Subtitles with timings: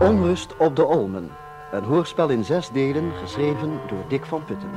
[0.00, 1.30] Onrust op de Olmen.
[1.72, 4.70] Een hoorspel in zes delen, geschreven door Dick van Putten.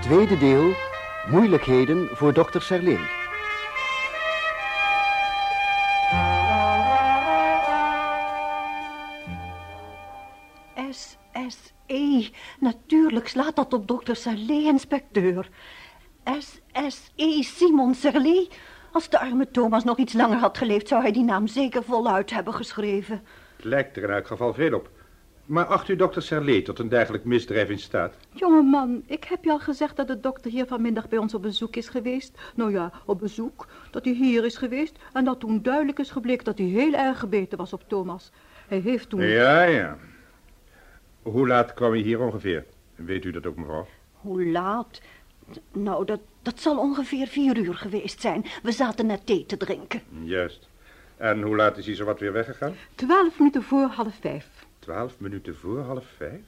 [0.00, 0.72] Tweede deel,
[1.30, 3.06] moeilijkheden voor dokter Serleen.
[10.90, 12.30] SSE.
[12.60, 15.48] Natuurlijk slaat dat op dokter Serlee, inspecteur.
[17.68, 18.48] Simon Serlee.
[18.92, 20.88] Als de arme Thomas nog iets langer had geleefd...
[20.88, 23.22] zou hij die naam zeker voluit hebben geschreven.
[23.56, 24.90] Het lijkt er in elk geval veel op.
[25.44, 28.14] Maar acht u dokter Serlee tot een dergelijk misdrijf in staat?
[28.32, 31.76] Jongeman, ik heb je al gezegd dat de dokter hier vanmiddag bij ons op bezoek
[31.76, 32.38] is geweest.
[32.54, 33.66] Nou ja, op bezoek.
[33.90, 37.18] Dat hij hier is geweest en dat toen duidelijk is gebleken dat hij heel erg
[37.18, 38.32] gebeten was op Thomas.
[38.68, 39.20] Hij heeft toen...
[39.20, 39.96] Ja, ja.
[41.22, 42.64] Hoe laat kwam hij hier ongeveer?
[42.94, 43.86] Weet u dat ook, mevrouw?
[44.12, 45.00] Hoe laat?
[45.72, 48.44] Nou, dat, dat zal ongeveer vier uur geweest zijn.
[48.62, 50.02] We zaten net thee te drinken.
[50.22, 50.68] Juist.
[51.16, 52.74] En hoe laat is hij zowat weer weggegaan?
[52.94, 54.48] Twaalf minuten voor half vijf.
[54.78, 56.42] Twaalf minuten voor half vijf?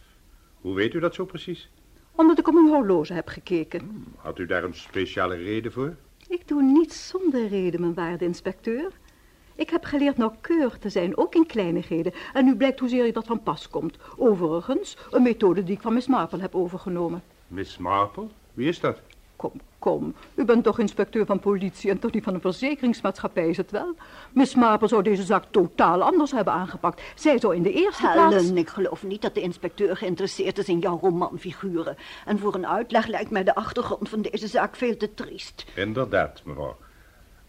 [0.60, 1.70] Hoe weet u dat zo precies?
[2.14, 4.06] Omdat ik op mijn horloge heb gekeken.
[4.16, 5.96] Had u daar een speciale reden voor?
[6.28, 8.90] Ik doe niets zonder reden, mijn waarde inspecteur.
[9.54, 12.12] Ik heb geleerd nauwkeurig te zijn, ook in kleinigheden.
[12.32, 13.98] En nu blijkt hoezeer je dat van pas komt.
[14.16, 17.22] Overigens, een methode die ik van Miss Marple heb overgenomen.
[17.46, 18.26] Miss Marple?
[18.54, 19.00] Wie is dat?
[19.40, 20.14] Kom, kom.
[20.34, 23.94] U bent toch inspecteur van politie en toch niet van een verzekeringsmaatschappij, is het wel?
[24.32, 27.02] Miss Marple zou deze zaak totaal anders hebben aangepakt.
[27.14, 28.34] Zij zou in de eerste plaats...
[28.34, 31.96] Helen, ik geloof niet dat de inspecteur geïnteresseerd is in jouw romanfiguren.
[32.24, 35.64] En voor een uitleg lijkt mij de achtergrond van deze zaak veel te triest.
[35.74, 36.76] Inderdaad, mevrouw.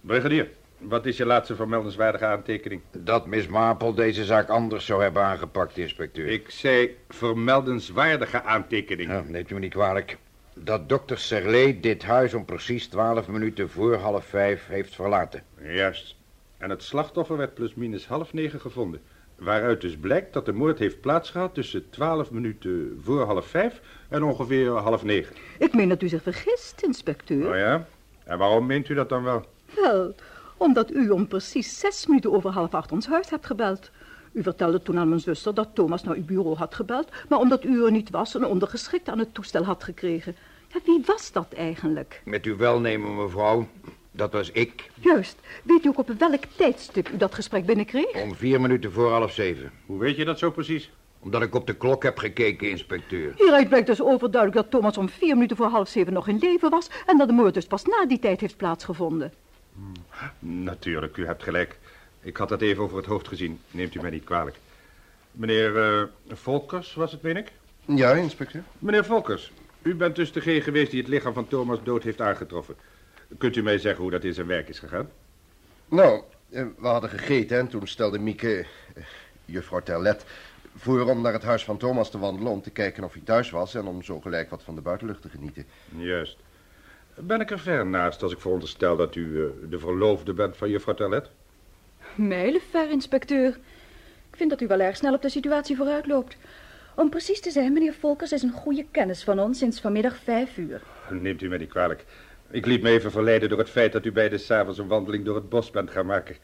[0.01, 2.81] Brigadier, wat is je laatste vermeldenswaardige aantekening?
[2.91, 6.27] Dat Miss Marple deze zaak anders zou hebben aangepakt, inspecteur.
[6.27, 9.09] Ik zei vermeldenswaardige aantekening.
[9.09, 10.17] Ja, neemt u me niet kwalijk.
[10.53, 15.43] Dat dokter Serlee dit huis om precies twaalf minuten voor half vijf heeft verlaten.
[15.61, 16.15] Juist.
[16.57, 19.01] En het slachtoffer werd plusminus half negen gevonden.
[19.35, 24.23] Waaruit dus blijkt dat de moord heeft plaatsgehad tussen twaalf minuten voor half vijf en
[24.23, 25.35] ongeveer half negen.
[25.59, 27.49] Ik meen dat u zich vergist, inspecteur.
[27.49, 27.87] Oh ja?
[28.23, 29.45] En waarom meent u dat dan wel?
[29.75, 30.15] Wel,
[30.57, 33.91] omdat u om precies zes minuten over half acht ons huis hebt gebeld.
[34.31, 37.09] U vertelde toen aan mijn zuster dat Thomas naar uw bureau had gebeld...
[37.29, 40.35] maar omdat u er niet was, een ondergeschikt aan het toestel had gekregen.
[40.67, 42.21] Ja, wie was dat eigenlijk?
[42.25, 43.67] Met uw welnemen, mevrouw.
[44.11, 44.89] Dat was ik.
[44.93, 45.39] Juist.
[45.63, 48.23] Weet u ook op welk tijdstip u dat gesprek binnenkreeg?
[48.23, 49.71] Om vier minuten voor half zeven.
[49.85, 50.91] Hoe weet je dat zo precies?
[51.19, 53.33] Omdat ik op de klok heb gekeken, inspecteur.
[53.37, 56.69] Hieruit blijkt dus overduidelijk dat Thomas om vier minuten voor half zeven nog in leven
[56.69, 56.89] was...
[57.05, 59.33] en dat de moord dus pas na die tijd heeft plaatsgevonden.
[60.39, 61.79] Natuurlijk, u hebt gelijk.
[62.21, 63.59] Ik had dat even over het hoofd gezien.
[63.71, 64.57] Neemt u mij niet kwalijk.
[65.31, 67.51] Meneer eh, Volkers was het, meen ik?
[67.85, 68.63] Ja, inspecteur.
[68.79, 69.51] Meneer Volkers,
[69.81, 72.75] u bent dus degene geweest die het lichaam van Thomas dood heeft aangetroffen.
[73.37, 75.09] Kunt u mij zeggen hoe dat in zijn werk is gegaan?
[75.87, 79.03] Nou, eh, we hadden gegeten en toen stelde Mieke, eh,
[79.45, 80.25] juffrouw Terlet,
[80.75, 83.49] voor om naar het huis van Thomas te wandelen om te kijken of hij thuis
[83.49, 85.65] was en om zo gelijk wat van de buitenlucht te genieten.
[85.97, 86.37] Juist.
[87.15, 90.93] Ben ik er ver naast als ik veronderstel dat u de verloofde bent van juffrouw
[90.93, 91.29] Terlet?
[92.15, 93.49] Mijlenver, inspecteur.
[94.29, 96.37] Ik vind dat u wel erg snel op de situatie vooruit loopt.
[96.95, 100.57] Om precies te zijn, meneer Volkers is een goede kennis van ons sinds vanmiddag vijf
[100.57, 100.81] uur.
[101.09, 102.05] Neemt u mij niet kwalijk.
[102.49, 105.35] Ik liet me even verleiden door het feit dat u beide s'avonds een wandeling door
[105.35, 106.35] het bos bent gaan maken.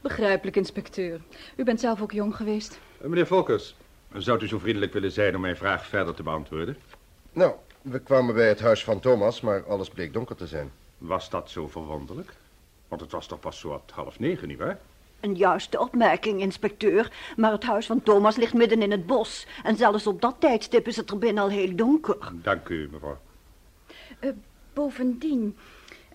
[0.00, 1.20] Begrijpelijk, inspecteur.
[1.56, 2.80] U bent zelf ook jong geweest.
[3.00, 3.76] Eh, Meneer Volkers,
[4.12, 6.76] zou u zo vriendelijk willen zijn om mijn vraag verder te beantwoorden?
[7.32, 10.70] Nou, we kwamen bij het huis van Thomas, maar alles bleek donker te zijn.
[10.98, 12.32] Was dat zo verwonderlijk?
[12.94, 14.78] Want het was toch pas zo wat half negen, nietwaar?
[15.20, 17.12] Een juiste opmerking, inspecteur.
[17.36, 19.46] Maar het huis van Thomas ligt midden in het bos.
[19.62, 22.32] En zelfs op dat tijdstip is het er binnen al heel donker.
[22.32, 23.18] Dank u, mevrouw.
[24.18, 24.30] Eh,
[24.72, 25.56] bovendien,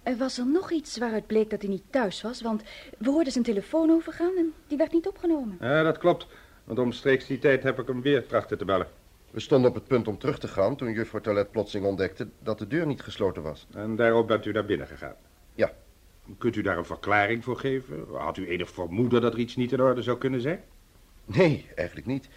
[0.04, 2.64] er was er nog iets waaruit bleek dat hij niet thuis was, want
[2.98, 5.58] we hoorden zijn telefoon overgaan en die werd niet opgenomen.
[5.60, 6.28] Ja, dat klopt.
[6.64, 8.88] Want omstreeks die tijd heb ik hem weer trachten te bellen.
[9.32, 12.60] We stonden op het punt om terug te gaan toen juffrouw Terlet plotseling ontdekte dat
[12.60, 13.68] de deur niet gesloten was.
[13.74, 15.16] En daarop bent u naar binnen gegaan.
[15.56, 15.72] Ja.
[16.38, 18.06] Kunt u daar een verklaring voor geven?
[18.12, 20.64] Had u enig vermoeden dat er iets niet in orde zou kunnen zijn?
[21.26, 22.30] Nee, eigenlijk niet.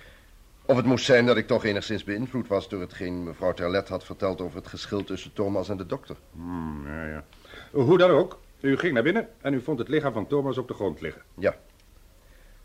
[0.64, 4.04] Of het moest zijn dat ik toch enigszins beïnvloed was door hetgeen mevrouw Terlet had
[4.04, 6.16] verteld over het geschil tussen Thomas en de dokter.
[6.32, 7.24] Hmm, ja, ja.
[7.70, 10.68] Hoe dan ook, u ging naar binnen en u vond het lichaam van Thomas op
[10.68, 11.22] de grond liggen.
[11.38, 11.56] Ja.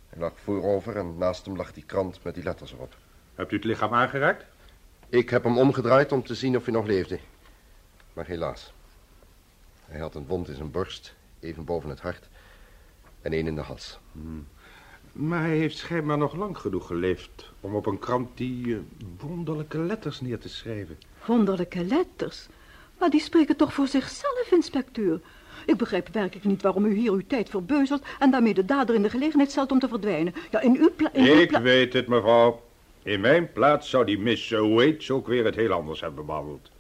[0.10, 2.96] Hij lag voorover en naast hem lag die krant met die letters erop.
[3.36, 4.46] Hebt u het lichaam aangeraakt?
[5.10, 7.20] Ik heb hem omgedraaid om te zien of hij nog leefde.
[8.14, 8.74] Maar helaas.
[9.86, 12.30] Hij had een wond in zijn borst, even boven het hart,
[13.22, 14.00] en één in de hals.
[15.12, 18.82] Maar hij heeft schijnbaar nog lang genoeg geleefd om op een krant die eh,
[19.20, 20.98] wonderlijke letters neer te schrijven.
[21.26, 22.48] Wonderlijke letters.
[23.00, 25.20] Maar die spreken toch voor zichzelf, inspecteur.
[25.66, 28.06] Ik begrijp werkelijk niet waarom u hier uw tijd verbeuzelt...
[28.20, 30.34] en daarmee de dader in de gelegenheid stelt om te verdwijnen.
[30.52, 31.18] Ja, in uw plaats...
[31.18, 32.62] Ik weet het, mevrouw.
[33.04, 36.72] In mijn plaats zou die Miss Waits ook weer het heel anders hebben behandeld.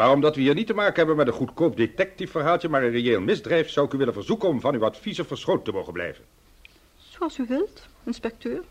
[0.00, 2.68] Maar omdat we hier niet te maken hebben met een goedkoop detectiveverhaaltje...
[2.68, 5.72] maar een reëel misdrijf, zou ik u willen verzoeken om van uw adviezen verschoten te
[5.72, 6.24] mogen blijven.
[6.96, 8.62] Zoals u wilt, inspecteur.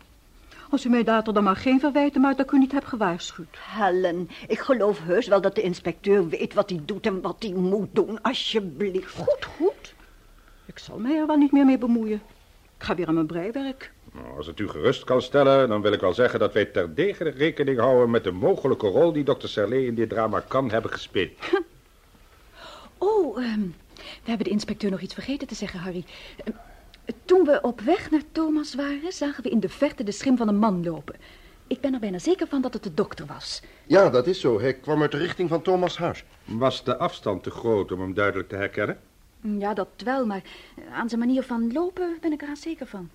[0.70, 3.58] Als u mij later dan maar geen verwijten maakt dat ik u niet heb gewaarschuwd.
[3.58, 7.52] Helen, ik geloof heus wel dat de inspecteur weet wat hij doet en wat hij
[7.52, 9.14] moet doen, alsjeblieft.
[9.14, 9.94] Goed, goed.
[10.66, 12.22] Ik zal mij er wel niet meer mee bemoeien.
[12.76, 13.92] Ik ga weer aan mijn breiwerk.
[14.12, 17.28] Nou, als het u gerust kan stellen, dan wil ik wel zeggen dat wij terdege
[17.28, 21.30] rekening houden met de mogelijke rol die dokter Serlet in dit drama kan hebben gespeeld.
[23.02, 23.60] Oh, ehm,
[23.94, 26.04] we hebben de inspecteur nog iets vergeten te zeggen, Harry.
[26.44, 26.56] Ehm,
[27.24, 30.48] toen we op weg naar Thomas waren, zagen we in de verte de schim van
[30.48, 31.14] een man lopen.
[31.66, 33.62] Ik ben er bijna zeker van dat het de dokter was.
[33.86, 34.60] Ja, dat is zo.
[34.60, 36.24] Hij kwam uit de richting van Thomas' huis.
[36.44, 38.98] Was de afstand te groot om hem duidelijk te herkennen?
[39.40, 40.42] Ja, dat wel, maar
[40.92, 43.10] aan zijn manier van lopen ben ik er haast zeker van.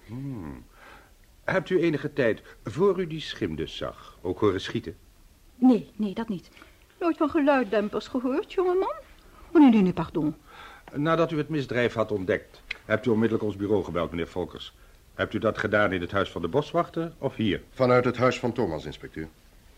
[1.45, 4.95] Hebt u enige tijd, voor u die schim dus zag, ook horen schieten?
[5.56, 6.50] Nee, nee, dat niet.
[7.00, 8.94] Nooit van geluiddempers gehoord, jongeman?
[9.51, 10.36] Oh, nee, nee, nee, pardon.
[10.94, 14.74] Nadat u het misdrijf had ontdekt, hebt u onmiddellijk ons bureau gebeld, meneer Volkers.
[15.13, 17.62] Hebt u dat gedaan in het huis van de boswachter of hier?
[17.69, 19.27] Vanuit het huis van Thomas, inspecteur.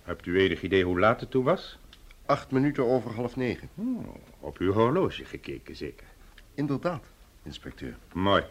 [0.03, 1.79] Hebt u enig idee hoe laat het toen was?
[2.25, 3.69] Acht minuten over half negen.
[3.75, 4.07] Oh,
[4.39, 6.07] op uw horloge gekeken, zeker.
[6.53, 7.03] Inderdaad,
[7.43, 7.97] inspecteur.
[8.13, 8.43] Mooi.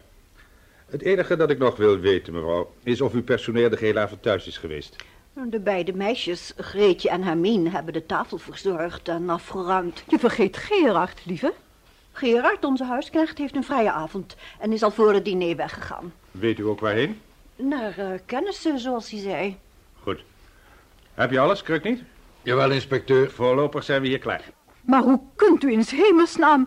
[0.87, 4.23] Het enige dat ik nog wil weten, mevrouw, is of uw personeel de gehele avond
[4.23, 4.97] thuis is geweest.
[5.33, 10.05] De beide meisjes, Greetje en Hermine, hebben de tafel verzorgd en afgeruimd.
[10.09, 11.53] Je vergeet Gerard, lieve.
[12.13, 16.13] Gerard, onze huisknecht, heeft een vrije avond en is al voor het diner weggegaan.
[16.31, 17.21] Weet u ook waarheen?
[17.57, 19.57] Naar uh, kennissen, zoals hij zei.
[20.03, 20.25] Goed.
[21.15, 22.03] Heb je alles, Kruk niet?
[22.43, 23.31] Jawel, inspecteur.
[23.31, 24.43] Voorlopig zijn we hier klaar.
[24.81, 26.67] Maar hoe kunt u in 's hemelsnaam...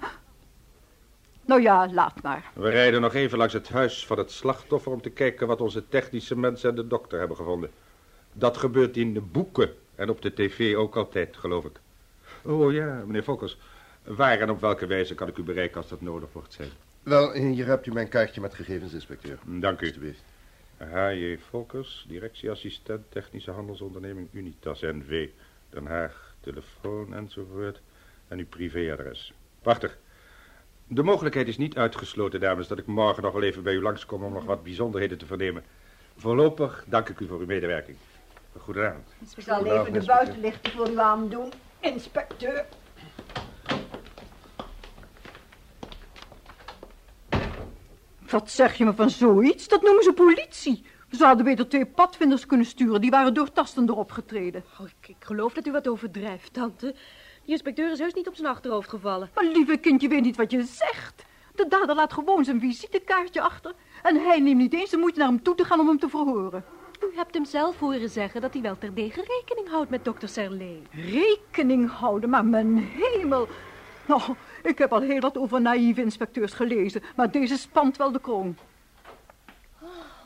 [1.50, 2.52] Nou ja, laat maar.
[2.54, 5.88] We rijden nog even langs het huis van het slachtoffer om te kijken wat onze
[5.88, 7.70] technische mensen en de dokter hebben gevonden.
[8.34, 11.80] Dat gebeurt in de boeken en op de tv ook altijd, geloof ik.
[12.42, 13.58] Oh ja, meneer Fokkers.
[14.04, 16.70] Waar en op welke wijze kan ik u bereiken als dat nodig wordt zijn?
[17.04, 19.38] Wel, hier hebt u mijn kaartje met gegevens, inspecteur.
[19.44, 19.86] Dank u.
[19.86, 20.24] Alsjeblieft.
[20.78, 21.38] H.J.
[21.50, 25.30] Volkers, directieassistent Technische Handelsonderneming Unitas NV,
[25.70, 27.82] Den Haag, telefoon enzovoort
[28.28, 29.34] en uw privéadres.
[29.62, 29.98] Prachtig.
[30.92, 34.24] De mogelijkheid is niet uitgesloten, dames, dat ik morgen nog wel even bij u langskom
[34.24, 35.64] om nog wat bijzonderheden te vernemen.
[36.18, 37.98] Voorlopig dank ik u voor uw medewerking.
[38.58, 39.08] Goedenavond.
[39.36, 42.66] Ik zal even de buitenlichten voor u aandoen, inspecteur.
[48.30, 49.68] Wat zeg je me van zoiets?
[49.68, 50.86] Dat noemen ze politie.
[51.12, 53.02] Ze hadden beter twee padvinders kunnen sturen.
[53.02, 54.64] Die waren doortastend erop getreden.
[54.80, 56.96] Oh, ik, ik geloof dat u wat overdrijft, tante.
[57.50, 59.30] Die inspecteur is heus niet op zijn achterhoofd gevallen.
[59.34, 61.24] Maar lieve kind, je weet niet wat je zegt.
[61.56, 63.74] De dader laat gewoon zijn visitekaartje achter.
[64.04, 66.10] En hij neemt niet eens de moeite naar hem toe te gaan om hem te
[66.10, 66.66] verhoren.
[67.04, 70.88] U hebt hem zelf horen zeggen dat hij wel terdege rekening houdt met dokter Serlet.
[70.92, 73.48] Rekening houden, maar mijn hemel.
[74.06, 74.22] Nou,
[74.64, 78.58] ik heb al heel wat over naïeve inspecteurs gelezen, maar deze spant wel de kroon.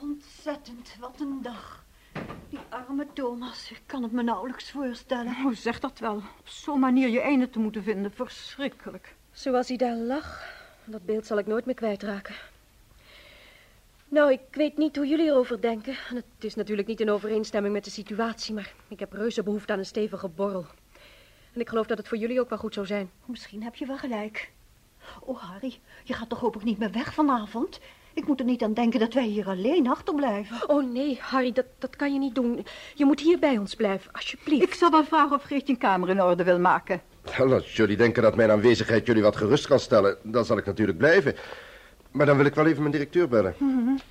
[0.01, 1.82] Ontzettend, wat een dag.
[2.73, 5.35] Arme Thomas, ik kan het me nauwelijks voorstellen.
[5.45, 6.15] Oh, zeg dat wel.
[6.15, 9.15] Op zo'n manier je einde te moeten vinden, verschrikkelijk.
[9.31, 10.43] Zoals hij daar lag,
[10.85, 12.35] dat beeld zal ik nooit meer kwijtraken.
[14.07, 15.97] Nou, ik weet niet hoe jullie erover denken.
[16.09, 19.73] En het is natuurlijk niet in overeenstemming met de situatie, maar ik heb reuze behoefte
[19.73, 20.65] aan een stevige borrel.
[21.53, 23.11] En ik geloof dat het voor jullie ook wel goed zou zijn.
[23.25, 24.51] Misschien heb je wel gelijk.
[25.19, 27.79] Oh, Harry, je gaat toch hopelijk niet meer weg vanavond?
[28.13, 30.69] Ik moet er niet aan denken dat wij hier alleen achterblijven.
[30.69, 32.65] Oh nee, Harry, dat, dat kan je niet doen.
[32.95, 34.63] Je moet hier bij ons blijven, alsjeblieft.
[34.63, 37.01] Ik zal wel vragen of Geertje een kamer in orde wil maken.
[37.37, 40.65] Wel, als jullie denken dat mijn aanwezigheid jullie wat gerust kan stellen, dan zal ik
[40.65, 41.35] natuurlijk blijven.
[42.11, 43.55] Maar dan wil ik wel even mijn directeur bellen.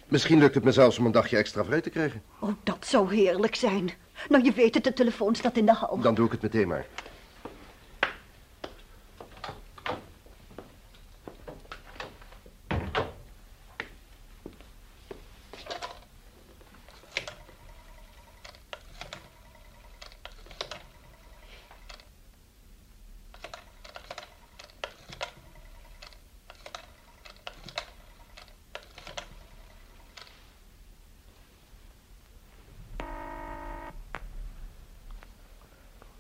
[0.08, 2.22] Misschien lukt het me zelfs om een dagje extra vrij te krijgen.
[2.38, 3.90] Oh, dat zou heerlijk zijn.
[4.28, 5.98] Nou, je weet het, de telefoon staat in de hal.
[6.00, 6.86] Dan doe ik het meteen maar.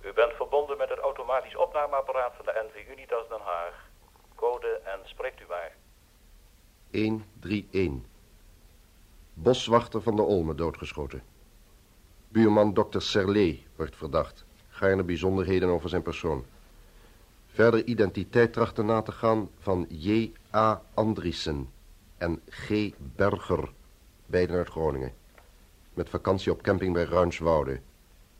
[0.04, 3.88] U bent verbonden met het automatisch opnameapparaat van de NV Unitas Den Haag.
[4.34, 5.72] Code en spreekt u waar.
[6.90, 8.10] 131.
[9.52, 11.22] Boswachter van de Olme doodgeschoten.
[12.28, 14.44] Buurman dokter Serlet wordt verdacht.
[14.68, 16.44] Gaarne bijzonderheden over zijn persoon.
[17.46, 20.82] Verder identiteit trachten na te gaan van J.A.
[20.94, 21.68] Andriessen
[22.18, 22.90] en G.
[23.16, 23.72] Berger,
[24.26, 25.12] beiden uit Groningen.
[25.94, 27.80] Met vakantie op camping bij Ruinswoude.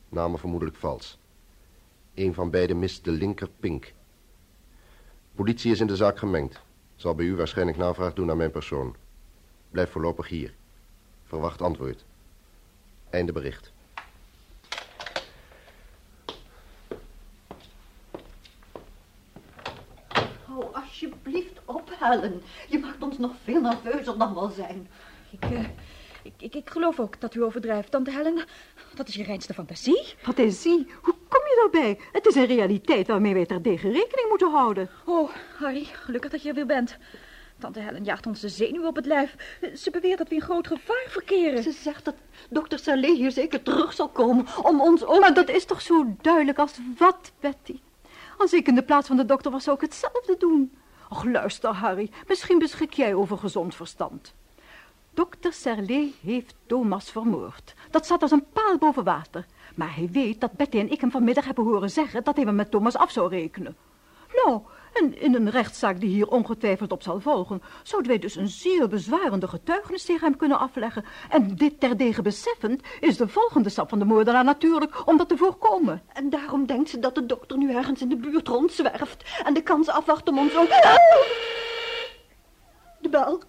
[0.09, 1.19] Namen vermoedelijk vals.
[2.15, 3.93] Een van beiden mist de linker pink.
[5.35, 6.61] Politie is in de zaak gemengd.
[6.97, 8.97] Zal bij u waarschijnlijk navraag doen naar mijn persoon.
[9.71, 10.55] Blijf voorlopig hier.
[11.33, 12.05] Verwacht antwoord.
[13.11, 13.73] Einde bericht.
[20.45, 22.43] Hou alsjeblieft op, Helen.
[22.69, 24.89] Je maakt ons nog veel nerveuzer dan we zijn.
[25.31, 25.65] Ik, eh,
[26.23, 28.45] ik, ik, ik geloof ook dat u overdrijft, tante Helen.
[28.95, 30.15] Dat is je reinste fantasie.
[30.17, 31.99] Fantasie, hoe kom je daarbij?
[32.13, 34.91] Het is een realiteit waarmee wij terdege rekening moeten houden.
[35.05, 36.99] Oh, Harry, gelukkig dat je er weer bent.
[37.63, 39.59] Tante Helen jaagt ons de zenuw op het lijf.
[39.75, 41.63] Ze beweert dat we in groot gevaar verkeren.
[41.63, 42.15] Ze zegt dat
[42.51, 45.21] dokter Saleh hier zeker terug zal komen om ons ook...
[45.21, 47.81] Maar dat is toch zo duidelijk als wat, Betty?
[48.39, 50.73] Als ik in de plaats van de dokter was, zou ik hetzelfde doen.
[51.09, 52.11] Och, luister, Harry.
[52.29, 54.35] Misschien beschik jij over gezond verstand.
[55.15, 57.75] Dokter Serlet heeft Thomas vermoord.
[57.91, 59.47] Dat staat als een paal boven water.
[59.75, 62.53] Maar hij weet dat Betty en ik hem vanmiddag hebben horen zeggen dat hij me
[62.53, 63.77] met Thomas af zou rekenen.
[64.45, 64.61] Nou,
[64.93, 68.89] en in een rechtszaak die hier ongetwijfeld op zal volgen, zouden wij dus een zeer
[68.89, 71.05] bezwarende getuigenis tegen hem kunnen afleggen.
[71.31, 75.37] En dit terdege beseffend is de volgende stap van de moordenaar natuurlijk om dat te
[75.37, 76.03] voorkomen.
[76.13, 79.63] En daarom denkt ze dat de dokter nu ergens in de buurt rondzwerft en de
[79.63, 80.69] kans afwacht om ons ook...
[83.01, 83.43] De bel.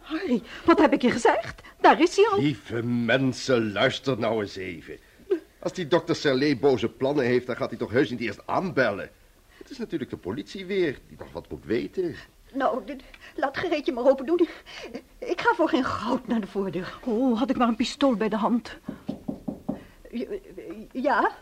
[0.00, 1.62] Harry, wat heb ik je gezegd?
[1.80, 2.40] Daar is hij al.
[2.40, 4.98] Lieve mensen, luister nou eens even.
[5.58, 9.10] Als die dokter Serlet boze plannen heeft, dan gaat hij toch heus niet eerst aanbellen.
[9.72, 12.14] Het is natuurlijk de politie weer, die nog wat moet weten.
[12.52, 13.02] Nou, dit-
[13.34, 14.48] laat Gereetje maar open doen.
[15.18, 16.98] Ik ga voor geen goud naar de voordeur.
[17.04, 18.78] Oh, had ik maar een pistool bij de hand.
[20.92, 21.32] Ja?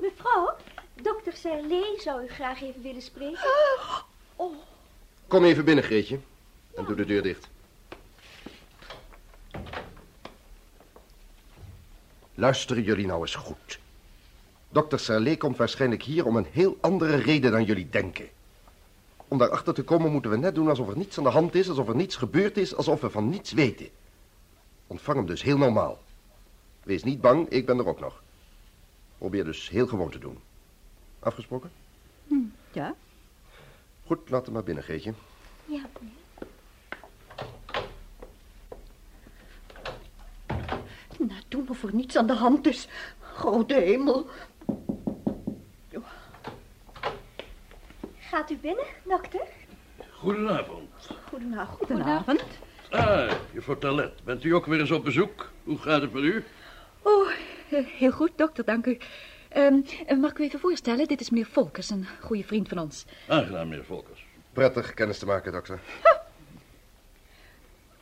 [0.00, 0.56] Mevrouw,
[1.02, 3.48] dokter Serlet zou u graag even willen spreken.
[5.26, 6.18] Kom even binnen, Greetje.
[6.74, 7.48] En doe de deur dicht.
[12.34, 13.82] Luisteren jullie nou eens goed.
[14.74, 18.28] Dokter Serlet komt waarschijnlijk hier om een heel andere reden dan jullie denken.
[19.28, 21.68] Om daarachter te komen moeten we net doen alsof er niets aan de hand is,
[21.68, 23.88] alsof er niets gebeurd is, alsof we van niets weten.
[24.86, 25.98] Ontvang hem dus heel normaal.
[26.82, 28.22] Wees niet bang, ik ben er ook nog.
[29.18, 30.38] Probeer dus heel gewoon te doen.
[31.18, 31.70] Afgesproken?
[32.72, 32.94] Ja?
[34.06, 35.14] Goed, laat hem maar binnen, Geetje.
[35.64, 35.82] Ja,
[41.18, 42.88] Nou, doen of er niets aan de hand is.
[43.20, 44.26] Grote hemel.
[48.34, 49.40] Gaat u binnen, dokter?
[50.10, 50.90] Goedenavond.
[51.28, 51.78] Goedenavond.
[51.86, 52.44] Goedenavond.
[52.90, 55.50] Ah, juffrouw Talet, bent u ook weer eens op bezoek?
[55.64, 56.44] Hoe gaat het met u?
[57.02, 57.30] Oh,
[57.70, 58.98] eh, heel goed, dokter, dank u.
[59.48, 61.08] Ehm, eh, mag ik u even voorstellen?
[61.08, 63.04] Dit is meneer Volkers, een goede vriend van ons.
[63.28, 64.24] Aangenaam, meneer Volkers.
[64.52, 65.80] Prettig kennis te maken, dokter.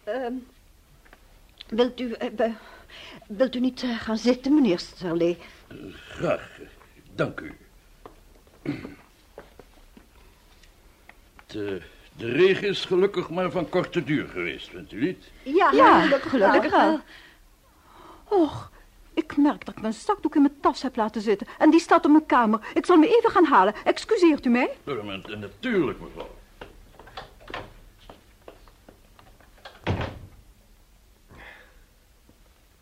[0.04, 0.34] Ehm,
[1.68, 2.12] wilt u...
[2.12, 2.52] eh,
[3.26, 5.38] wilt u niet gaan zitten, meneer Serlet?
[6.08, 6.58] Graag,
[7.14, 7.56] dank u.
[11.52, 11.82] De,
[12.16, 15.30] de regen is gelukkig maar van korte duur geweest, vindt u niet?
[15.42, 17.00] Ja, Ja, gelukkig gelukkig wel.
[18.24, 18.70] Och,
[19.14, 21.46] ik merk dat ik mijn zakdoek in mijn tas heb laten zitten.
[21.58, 22.60] En die staat op mijn kamer.
[22.74, 23.74] Ik zal me even gaan halen.
[23.84, 24.70] Excuseert u mij?
[24.84, 26.30] Ja, Eh, Natuurlijk, mevrouw.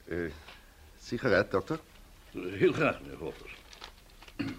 [0.08, 0.30] Eh,
[1.00, 1.80] sigaret, dokter?
[2.34, 3.54] Eh, Heel graag, meneer Volkers.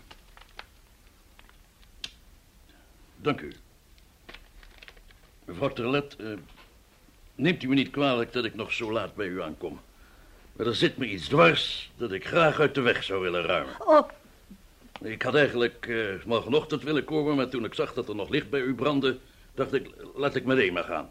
[3.15, 3.53] Dank u.
[5.51, 6.27] Mevrouw Terlet, eh,
[7.35, 9.79] neemt u me niet kwalijk dat ik nog zo laat bij u aankom.
[10.53, 13.73] Maar er zit me iets dwars dat ik graag uit de weg zou willen ruimen.
[13.87, 14.09] Oh,
[15.01, 18.49] Ik had eigenlijk eh, morgenochtend willen komen, maar toen ik zag dat er nog licht
[18.49, 19.17] bij u brandde,
[19.55, 21.09] dacht ik, laat ik meteen maar gaan.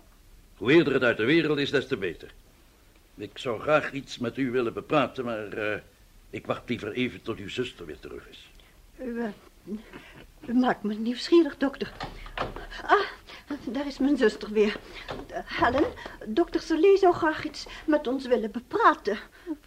[0.57, 2.31] Hoe eerder het uit de wereld is, des te beter.
[3.17, 5.81] Ik zou graag iets met u willen bepraten, maar eh,
[6.31, 8.51] ik wacht liever even tot uw zuster weer terug is.
[9.05, 9.23] u,
[10.47, 11.93] u maakt me nieuwsgierig, dokter.
[12.83, 13.07] Ah,
[13.65, 14.77] daar is mijn zuster weer.
[15.33, 15.85] Helen,
[16.27, 19.19] dokter Serlet zou graag iets met ons willen bepraten.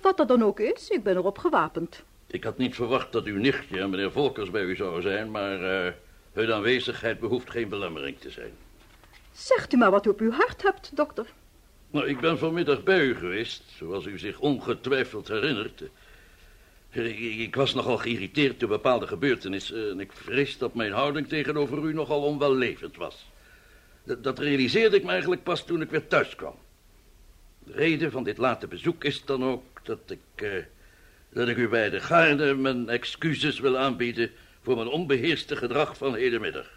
[0.01, 2.03] Wat dat dan ook is, ik ben erop gewapend.
[2.27, 5.85] Ik had niet verwacht dat uw nichtje en meneer Volkers bij u zouden zijn, maar
[5.85, 5.93] eh,
[6.33, 8.51] hun aanwezigheid behoeft geen belemmering te zijn.
[9.31, 11.25] Zegt u maar wat u op uw hart hebt, dokter.
[11.91, 15.83] Nou, ik ben vanmiddag bij u geweest, zoals u zich ongetwijfeld herinnert.
[16.91, 21.83] Ik, ik was nogal geïrriteerd door bepaalde gebeurtenissen en ik vrees dat mijn houding tegenover
[21.83, 23.31] u nogal onwellevend was.
[24.03, 26.55] Dat, dat realiseerde ik me eigenlijk pas toen ik weer thuis kwam.
[27.59, 30.63] De reden van dit late bezoek is dan ook dat ik, eh,
[31.29, 34.31] dat ik u bij de gaarne mijn excuses wil aanbieden
[34.61, 36.69] voor mijn onbeheerste gedrag van hedenmiddag.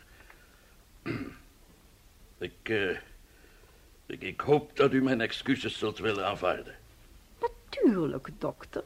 [2.38, 2.90] Ik, eh,
[4.06, 6.74] ik, ik hoop dat u mijn excuses zult willen aanvaarden.
[7.40, 8.84] Natuurlijk, dokter.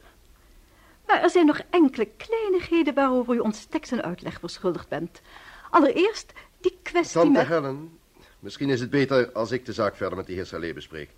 [1.07, 5.21] Maar er zijn nog enkele kleinigheden waarover u ons tekst en uitleg verschuldigd bent.
[5.69, 7.47] Allereerst die kwestie Tante met...
[7.47, 7.99] Helen,
[8.41, 11.09] misschien is het beter als ik de zaak verder met de heer Salé bespreek.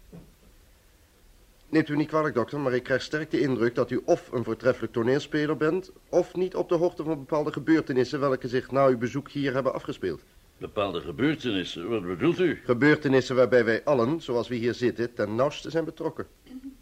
[1.70, 4.44] Neemt u niet kwalijk, dokter, maar ik krijg sterk de indruk dat u of een
[4.44, 5.92] voortreffelijk toneelspeler bent...
[6.10, 9.74] of niet op de hoogte van bepaalde gebeurtenissen welke zich na uw bezoek hier hebben
[9.74, 10.22] afgespeeld.
[10.58, 12.62] Bepaalde gebeurtenissen, wat bedoelt u?
[12.66, 16.28] Gebeurtenissen waarbij wij allen, zoals we hier zitten, ten nauwste zijn betrokken.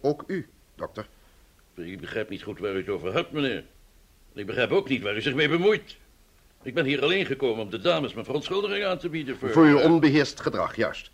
[0.01, 1.07] Ook u, dokter.
[1.75, 3.63] Ik begrijp niet goed waar u het over hebt, meneer.
[4.33, 5.98] Ik begrijp ook niet waar u zich mee bemoeit.
[6.63, 9.50] Ik ben hier alleen gekomen om de dames mijn verontschuldiging aan te bieden voor...
[9.50, 11.12] Voor uw onbeheerst gedrag, juist.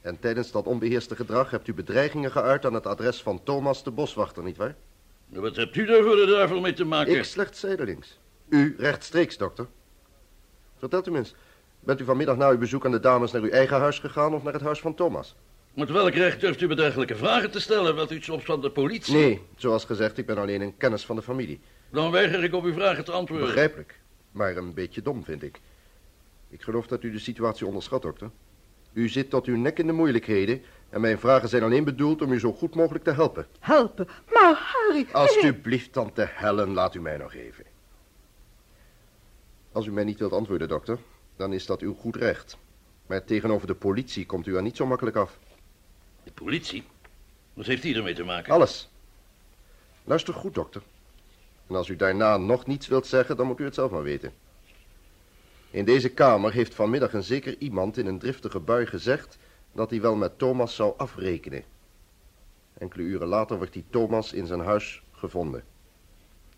[0.00, 3.90] En tijdens dat onbeheerste gedrag hebt u bedreigingen geuit aan het adres van Thomas de
[3.90, 4.74] Boswachter, nietwaar?
[5.28, 7.16] Wat hebt u daar voor de duivel mee te maken?
[7.16, 8.18] Ik slechts zijdelings.
[8.48, 9.66] U rechtstreeks, dokter.
[10.78, 11.34] Vertelt u eens,
[11.80, 14.42] bent u vanmiddag na uw bezoek aan de dames naar uw eigen huis gegaan of
[14.42, 15.34] naar het huis van Thomas?
[15.74, 17.94] Met welk recht durft u me dergelijke vragen te stellen?
[17.94, 19.14] Wilt u iets op van de politie?
[19.14, 21.60] Nee, zoals gezegd, ik ben alleen een kennis van de familie.
[21.90, 23.46] Dan weiger ik op uw vragen te antwoorden.
[23.46, 24.00] Begrijpelijk,
[24.34, 25.60] maar een beetje dom, vind ik.
[26.48, 28.30] Ik geloof dat u de situatie onderschat, dokter.
[28.92, 32.32] U zit tot uw nek in de moeilijkheden en mijn vragen zijn alleen bedoeld om
[32.32, 33.46] u zo goed mogelijk te helpen.
[33.58, 34.08] Helpen?
[34.32, 35.06] Maar Harry...
[35.12, 37.64] Alsjeblieft, tante Helen, laat u mij nog even.
[39.72, 40.98] Als u mij niet wilt antwoorden, dokter,
[41.36, 42.56] dan is dat uw goed recht.
[43.06, 45.38] Maar tegenover de politie komt u er niet zo makkelijk af.
[46.24, 46.84] De politie?
[47.52, 48.52] Wat heeft die ermee te maken?
[48.52, 48.88] Alles.
[50.04, 50.82] Luister goed, dokter.
[51.66, 54.32] En als u daarna nog niets wilt zeggen, dan moet u het zelf maar weten.
[55.70, 59.38] In deze kamer heeft vanmiddag een zeker iemand in een driftige bui gezegd
[59.72, 61.64] dat hij wel met Thomas zou afrekenen.
[62.78, 65.64] Enkele uren later wordt die Thomas in zijn huis gevonden.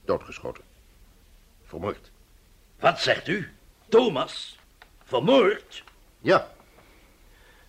[0.05, 0.65] Doodgeschoten.
[1.63, 2.11] Vermoord.
[2.81, 3.49] Wat zegt u?
[3.89, 4.59] Thomas?
[5.05, 5.85] Vermoord?
[6.19, 6.51] Ja.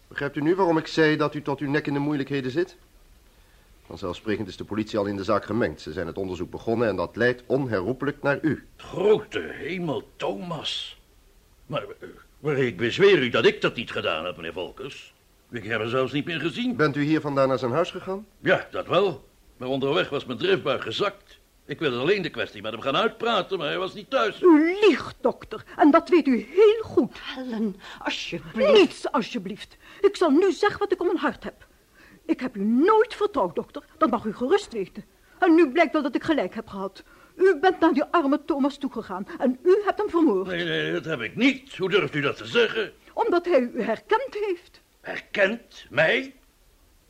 [0.07, 2.77] Begrijpt u nu waarom ik zei dat u tot uw nek in de moeilijkheden zit?
[3.87, 5.81] Vanzelfsprekend is de politie al in de zaak gemengd.
[5.81, 8.67] Ze zijn het onderzoek begonnen en dat leidt onherroepelijk naar u.
[8.77, 10.99] Grote hemel, Thomas.
[11.65, 11.85] Maar,
[12.39, 15.13] maar ik bezweer u dat ik dat niet gedaan heb, meneer Volkers.
[15.51, 16.75] Ik heb hem zelfs niet meer gezien.
[16.75, 18.25] Bent u hier vandaan naar zijn huis gegaan?
[18.39, 19.27] Ja, dat wel.
[19.57, 21.39] Maar onderweg was mijn driftbuig gezakt.
[21.65, 24.41] Ik wilde alleen de kwestie met hem gaan uitpraten, maar hij was niet thuis.
[24.41, 25.63] U liegt, dokter.
[25.77, 27.17] En dat weet u heel goed.
[27.21, 28.73] Helen, alsjeblieft.
[28.73, 29.77] Niets, alsjeblieft.
[30.01, 31.66] Ik zal nu zeggen wat ik om mijn hart heb.
[32.27, 33.83] Ik heb u nooit vertrouwd, dokter.
[33.97, 35.05] Dat mag u gerust weten.
[35.39, 37.03] En nu blijkt wel dat ik gelijk heb gehad.
[37.35, 40.47] U bent naar die arme Thomas toegegaan en u hebt hem vermoord.
[40.47, 41.77] Nee, nee, dat heb ik niet.
[41.77, 42.93] Hoe durft u dat te zeggen?
[43.13, 44.81] Omdat hij u herkend heeft.
[45.01, 45.85] Herkend?
[45.89, 46.35] Mij?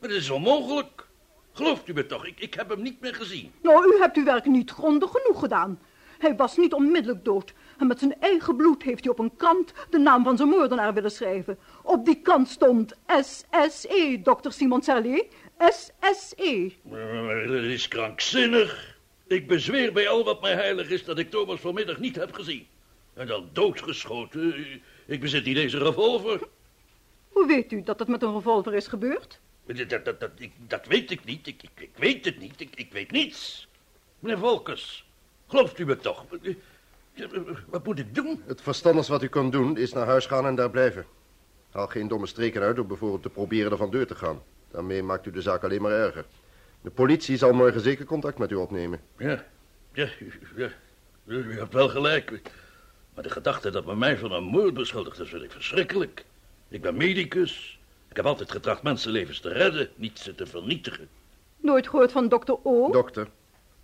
[0.00, 1.06] Maar dat is onmogelijk.
[1.52, 2.26] Gelooft u me toch?
[2.26, 3.52] Ik, ik heb hem niet meer gezien.
[3.62, 5.80] Nou, u hebt uw werk niet grondig genoeg gedaan.
[6.18, 7.52] Hij was niet onmiddellijk dood.
[7.78, 10.94] En met zijn eigen bloed heeft hij op een krant de naam van zijn moordenaar
[10.94, 11.58] willen schrijven.
[11.82, 15.26] Op die krant stond SSE, dokter Simon Serlé.
[15.58, 16.72] SSE.
[17.46, 18.96] Dat is krankzinnig.
[19.26, 22.66] Ik bezweer bij al wat mij heilig is dat ik Thomas vanmiddag niet heb gezien.
[23.14, 24.54] En dan doodgeschoten.
[25.06, 26.40] Ik bezit niet deze revolver.
[27.28, 29.40] Hoe weet u dat het met een revolver is gebeurd?
[29.66, 31.46] Dat, dat, dat, dat, ik, dat weet ik niet.
[31.46, 32.60] Ik, ik, ik weet het niet.
[32.60, 33.68] Ik, ik weet niets.
[34.18, 35.06] Meneer Volkers,
[35.46, 36.24] gelooft u me toch?
[37.66, 38.42] Wat moet ik doen?
[38.46, 41.06] Het verstandigste wat u kunt doen is naar huis gaan en daar blijven.
[41.70, 44.42] Haal geen domme streken uit door bijvoorbeeld te proberen er van deur te gaan.
[44.70, 46.24] Daarmee maakt u de zaak alleen maar erger.
[46.80, 49.00] De politie zal morgen zeker contact met u opnemen.
[49.18, 49.44] Ja,
[49.92, 50.08] ja,
[50.56, 50.70] ja.
[51.24, 52.42] U hebt wel gelijk.
[53.14, 56.24] Maar de gedachte dat men mij van een moord beschuldigt, is vind ik verschrikkelijk.
[56.68, 57.78] Ik ben medicus.
[58.08, 61.08] Ik heb altijd getracht mensenlevens te redden, niet ze te vernietigen.
[61.56, 62.90] Nooit gehoord van dokter O?
[62.90, 63.28] Dokter,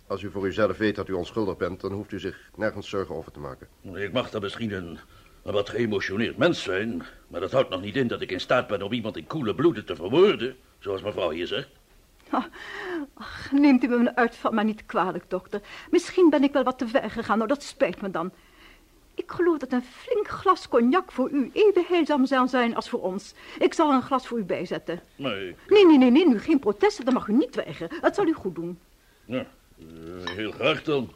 [0.07, 3.15] als u voor uzelf weet dat u onschuldig bent, dan hoeft u zich nergens zorgen
[3.15, 3.67] over te maken.
[3.93, 4.99] Ik mag dan misschien een,
[5.43, 8.67] een wat geëmotioneerd mens zijn, maar dat houdt nog niet in dat ik in staat
[8.67, 11.69] ben om iemand in koele bloeden te vermoorden, zoals mevrouw hier zegt.
[13.13, 15.61] Ach, neemt u me mijn uitval maar niet kwalijk, dokter.
[15.91, 18.31] Misschien ben ik wel wat te ver gegaan, nou dat spijt me dan.
[19.13, 23.01] Ik geloof dat een flink glas cognac voor u even heilzaam zal zijn als voor
[23.01, 23.33] ons.
[23.59, 25.01] Ik zal er een glas voor u bijzetten.
[25.15, 25.55] Nee.
[25.67, 27.97] Nee, nee, nee, nee, nu geen protesten, dat mag u niet weigeren.
[28.01, 28.79] Het zal u goed doen.
[29.25, 29.45] Ja,
[30.35, 31.11] heel graag dan.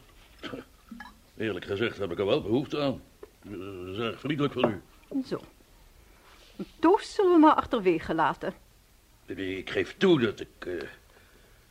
[1.36, 3.02] Eerlijk gezegd heb ik er wel behoefte aan.
[3.42, 4.82] Dat is erg vriendelijk van u.
[5.26, 5.40] Zo.
[6.56, 8.54] Een toast zullen we maar achterwege laten.
[9.26, 10.80] Ik geef toe dat ik, uh,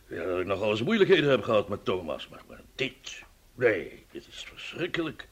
[0.07, 2.27] ja, dat ik nogal eens moeilijkheden heb gehad met Thomas.
[2.27, 3.23] Maar, maar dit,
[3.55, 5.27] nee, dit is verschrikkelijk.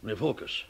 [0.00, 0.68] Meneer Volkers,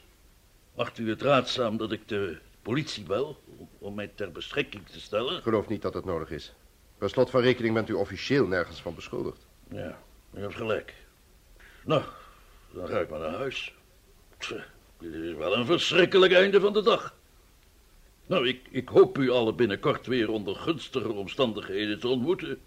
[0.75, 3.43] acht u het raadzaam dat ik de politie bel
[3.77, 5.37] om mij ter beschikking te stellen?
[5.37, 6.53] Ik geloof niet dat het nodig is.
[6.97, 9.45] Per slot van rekening bent u officieel nergens van beschuldigd.
[9.69, 9.97] Ja,
[10.29, 10.93] je hebt gelijk.
[11.85, 12.03] Nou,
[12.71, 13.73] dan ga ik maar naar huis.
[14.37, 14.65] Tja,
[14.99, 17.15] dit is wel een verschrikkelijk einde van de dag.
[18.25, 22.59] Nou, ik, ik hoop u allen binnenkort weer onder gunstige omstandigheden te ontmoeten.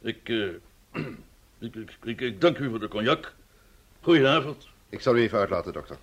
[0.00, 0.48] Ik, eh,
[1.58, 3.34] ik, ik, ik, ik dank u voor de cognac.
[4.00, 4.68] Goedenavond.
[4.88, 5.96] Ik zal u even uitlaten, dokter.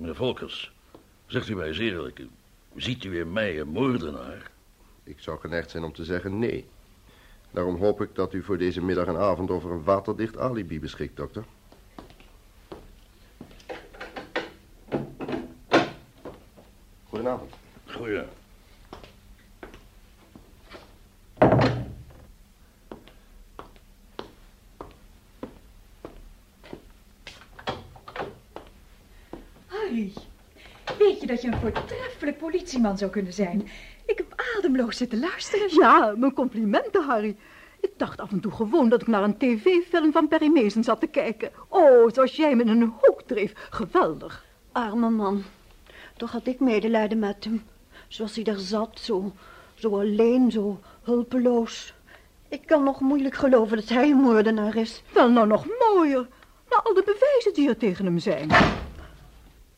[0.00, 0.72] Meneer Volkers,
[1.26, 2.22] zegt u mij eens eerlijk,
[2.74, 4.50] ziet u in mij een moordenaar?
[5.02, 6.68] Ik zou geneigd zijn om te zeggen nee.
[7.50, 11.16] Daarom hoop ik dat u voor deze middag en avond over een waterdicht alibi beschikt,
[11.16, 11.44] dokter.
[17.04, 17.54] Goedenavond.
[17.86, 18.22] Goeie.
[30.98, 33.68] Weet je dat je een voortreffelijk politieman zou kunnen zijn?
[34.06, 35.68] Ik heb ademloos zitten luisteren.
[35.74, 37.36] Ja, mijn complimenten, Harry.
[37.80, 41.00] Ik dacht af en toe gewoon dat ik naar een tv-film van Perry Mason zat
[41.00, 41.50] te kijken.
[41.68, 43.52] Oh, zoals jij me in een hoek dreef.
[43.70, 44.44] Geweldig.
[44.72, 45.42] Arme man.
[46.16, 47.62] Toch had ik medelijden met hem.
[48.08, 49.32] Zoals hij daar zat, zo,
[49.74, 51.94] zo alleen, zo hulpeloos.
[52.48, 55.02] Ik kan nog moeilijk geloven dat hij een moordenaar is.
[55.12, 56.28] Wel, nou nog mooier.
[56.70, 58.48] Na al de bewijzen die er tegen hem zijn.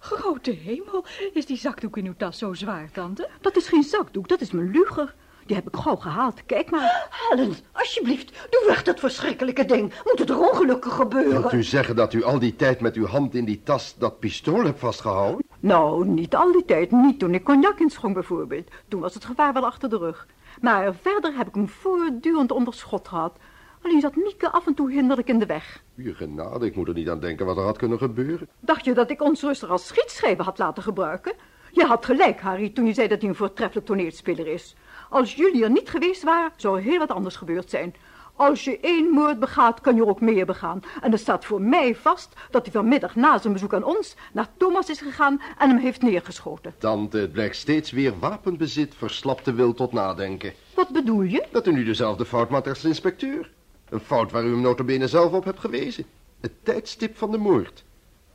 [0.02, 3.28] Grote hemel, is die zakdoek in uw tas zo zwaar, tante?
[3.40, 5.14] Dat is geen zakdoek, dat is mijn luger.
[5.46, 6.46] Die heb ik gauw gehaald.
[6.46, 7.08] Kijk maar.
[7.10, 9.92] Helen, alsjeblieft, doe weg dat verschrikkelijke ding.
[10.04, 11.40] Moet het er ongelukkig gebeuren?
[11.40, 14.18] Wilt u zeggen dat u al die tijd met uw hand in die tas dat
[14.18, 15.46] pistool hebt vastgehouden?
[15.60, 16.90] Nou, niet al die tijd.
[16.90, 18.68] Niet toen ik cognac inschonk bijvoorbeeld.
[18.88, 20.26] Toen was het gevaar wel achter de rug.
[20.60, 23.36] Maar verder heb ik hem voortdurend onder schot gehad.
[23.82, 25.82] Alleen zat Mieke af en toe hinderlijk in de weg.
[25.94, 28.48] Je genade, ik moet er niet aan denken wat er had kunnen gebeuren.
[28.60, 31.32] Dacht je dat ik ons rustig als schietschrijver had laten gebruiken?
[31.72, 34.76] Je had gelijk, Harry, toen je zei dat hij een voortreffelijk toneelspeler is.
[35.10, 37.94] Als jullie er niet geweest waren, zou er heel wat anders gebeurd zijn.
[38.36, 40.80] Als je één moord begaat, kan je er ook meer begaan.
[41.00, 44.48] En het staat voor mij vast dat hij vanmiddag na zijn bezoek aan ons naar
[44.56, 46.74] Thomas is gegaan en hem heeft neergeschoten.
[46.78, 50.52] Tante, het blijkt steeds weer wapenbezit, verslapte wil tot nadenken.
[50.74, 51.44] Wat bedoel je?
[51.50, 53.50] Dat u nu dezelfde fout maakt als de inspecteur.
[53.92, 56.04] Een fout waar u hem notabene zelf op hebt gewezen.
[56.40, 57.84] Het tijdstip van de moord.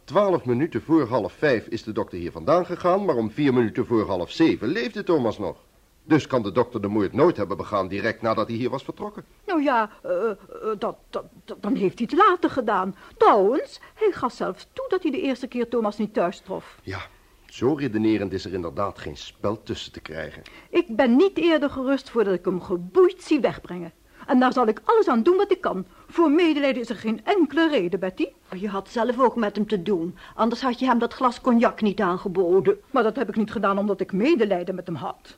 [0.03, 3.85] Twaalf minuten voor half vijf is de dokter hier vandaan gegaan, maar om vier minuten
[3.85, 5.57] voor half zeven leefde Thomas nog.
[6.03, 9.23] Dus kan de dokter de moord nooit hebben begaan direct nadat hij hier was vertrokken.
[9.45, 10.35] Nou ja, uh, uh,
[10.79, 12.95] dat, dat, dat, dan heeft hij het later gedaan.
[13.17, 16.79] Trouwens, hij gaf zelfs toe dat hij de eerste keer Thomas niet thuis trof.
[16.83, 16.99] Ja,
[17.45, 20.41] zo redenerend is er inderdaad geen spel tussen te krijgen.
[20.69, 23.93] Ik ben niet eerder gerust voordat ik hem geboeid zie wegbrengen.
[24.27, 25.85] En daar zal ik alles aan doen wat ik kan.
[26.07, 28.27] Voor medelijden is er geen enkele reden, Betty.
[28.55, 30.17] Je had zelf ook met hem te doen.
[30.35, 32.77] Anders had je hem dat glas cognac niet aangeboden.
[32.91, 35.37] Maar dat heb ik niet gedaan omdat ik medelijden met hem had.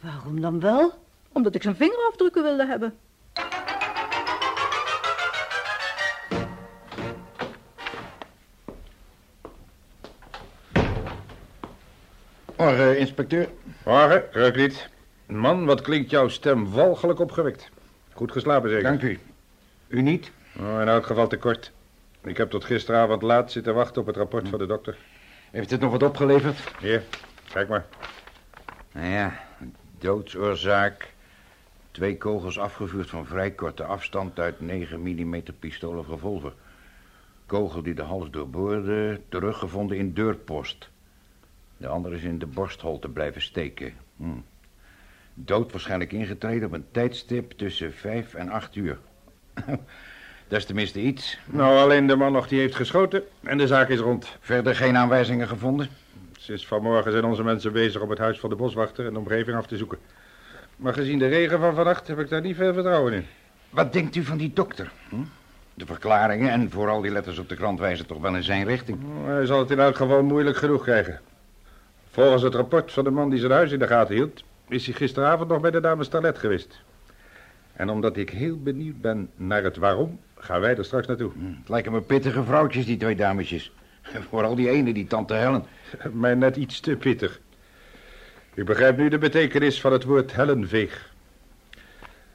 [0.00, 0.92] Waarom dan wel?
[1.32, 2.94] Omdat ik zijn vingerafdrukken wilde hebben.
[12.56, 13.48] Morgen, inspecteur.
[13.84, 14.88] Morgen, Reuklied.
[15.26, 17.70] Man, wat klinkt jouw stem walgelijk opgewekt.
[18.16, 18.84] Goed geslapen zeker?
[18.84, 19.18] Dank u.
[19.88, 20.30] U niet?
[20.58, 21.72] Oh, in elk geval te kort.
[22.22, 24.96] Ik heb tot gisteravond laat zitten wachten op het rapport van de dokter.
[25.50, 26.58] Heeft het nog wat opgeleverd?
[26.80, 27.02] Hier,
[27.52, 27.86] kijk maar.
[28.92, 29.40] Nou ja,
[29.98, 31.12] doodsoorzaak.
[31.90, 36.52] Twee kogels afgevuurd van vrij korte afstand uit 9 mm pistool of revolver.
[37.46, 40.88] Kogel die de hals doorboorde, teruggevonden in deurpost.
[41.76, 43.94] De andere is in de borstholte blijven steken.
[44.16, 44.38] Hm.
[45.38, 48.98] Dood waarschijnlijk ingetreden op een tijdstip tussen vijf en acht uur.
[50.48, 51.38] Dat is tenminste iets.
[51.46, 54.36] Nou, alleen de man nog die heeft geschoten en de zaak is rond.
[54.40, 55.88] Verder geen aanwijzingen gevonden?
[56.38, 59.56] Sinds vanmorgen zijn onze mensen bezig om het huis van de boswachter en de omgeving
[59.56, 59.98] af te zoeken.
[60.76, 63.26] Maar gezien de regen van vannacht heb ik daar niet veel vertrouwen in.
[63.70, 64.92] Wat denkt u van die dokter?
[65.08, 65.16] Hm?
[65.74, 68.98] De verklaringen en vooral die letters op de krant wijzen toch wel in zijn richting.
[69.24, 71.20] Hij zal het in elk geval moeilijk genoeg krijgen.
[72.10, 74.44] Volgens het rapport van de man die zijn huis in de gaten hield...
[74.68, 76.82] is hij gisteravond nog bij de dames toilet geweest.
[77.72, 80.20] En omdat ik heel benieuwd ben naar het waarom...
[80.34, 81.32] gaan wij er straks naartoe.
[81.32, 83.72] Hm, het lijken me pittige vrouwtjes, die twee dametjes.
[84.30, 85.64] Vooral die ene, die tante Helen.
[86.12, 87.40] Mij net iets te pittig.
[88.54, 91.14] U begrijpt nu de betekenis van het woord Hellenveeg.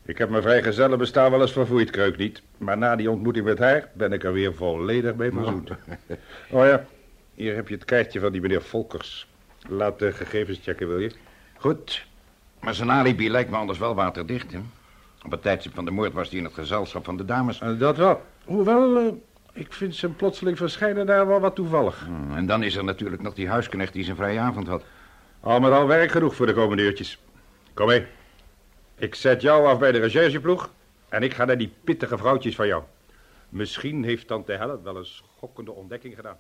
[0.06, 2.42] Ik heb mijn vrijgezellen bestaan wel eens vervoerd, kreuk niet.
[2.58, 5.70] Maar na die ontmoeting met haar ben ik er weer volledig mee verzoend.
[6.52, 6.86] Oh ja,
[7.34, 9.28] hier heb je het kaartje van die meneer Volkers.
[9.68, 11.12] Laat de gegevens checken, wil je?
[11.58, 12.06] Goed,
[12.62, 14.60] maar zijn alibi lijkt me anders wel waterdicht, hè?
[15.26, 17.62] Op het tijdstip van de moord was hij in het gezelschap van de dames.
[17.62, 18.22] Uh, dat wel.
[18.46, 19.14] Hoewel, uh,
[19.54, 22.06] ik vind zijn plotseling verschijnen daar wel wat toevallig.
[22.06, 24.84] Hmm, en dan is er natuurlijk nog die huisknecht die zijn vrije avond had.
[25.40, 27.20] Al met al werk genoeg voor de komende uurtjes.
[27.74, 28.06] Kom mee.
[28.98, 30.70] Ik zet jou af bij de rechercheploeg
[31.10, 32.84] en ik ga naar die pittige vrouwtjes van jou.
[33.50, 36.38] Misschien heeft tante Helen wel een schokkende ontdekking gedaan.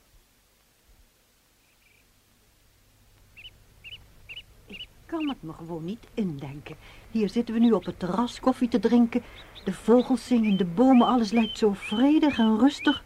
[4.68, 6.76] Ik kan het me gewoon niet indenken.
[7.12, 9.24] Hier zitten we nu op het terras koffie te drinken.
[9.64, 13.04] De vogels zingen, de bomen, alles lijkt zo vredig en rustig.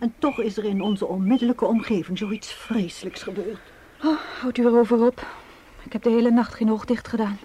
[0.00, 3.58] En toch is er in onze onmiddellijke omgeving zoiets vreselijks gebeurd.
[4.04, 5.26] Oh, houdt u erover op.
[5.84, 7.38] Ik heb de hele nacht geen oog dicht gedaan.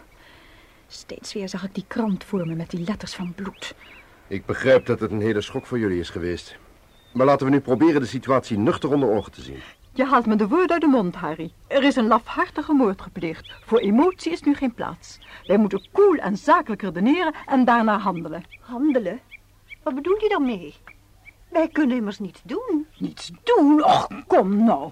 [0.87, 3.75] Steeds weer zag ik die krant voor me met die letters van bloed.
[4.27, 6.57] Ik begrijp dat het een hele schok voor jullie is geweest.
[7.13, 9.61] Maar laten we nu proberen de situatie nuchter onder ogen te zien.
[9.95, 11.51] Je haalt me de woorden uit de mond, Harry.
[11.67, 13.51] Er is een lafhartige moord gepleegd.
[13.65, 15.19] Voor emotie is nu geen plaats.
[15.45, 18.43] Wij moeten koel en zakelijk redeneren en daarna handelen.
[18.59, 19.19] Handelen?
[19.83, 20.75] Wat bedoel je daarmee?
[21.49, 22.87] Wij kunnen immers niets doen.
[22.97, 23.83] Niets doen?
[23.83, 24.91] Och, kom nou.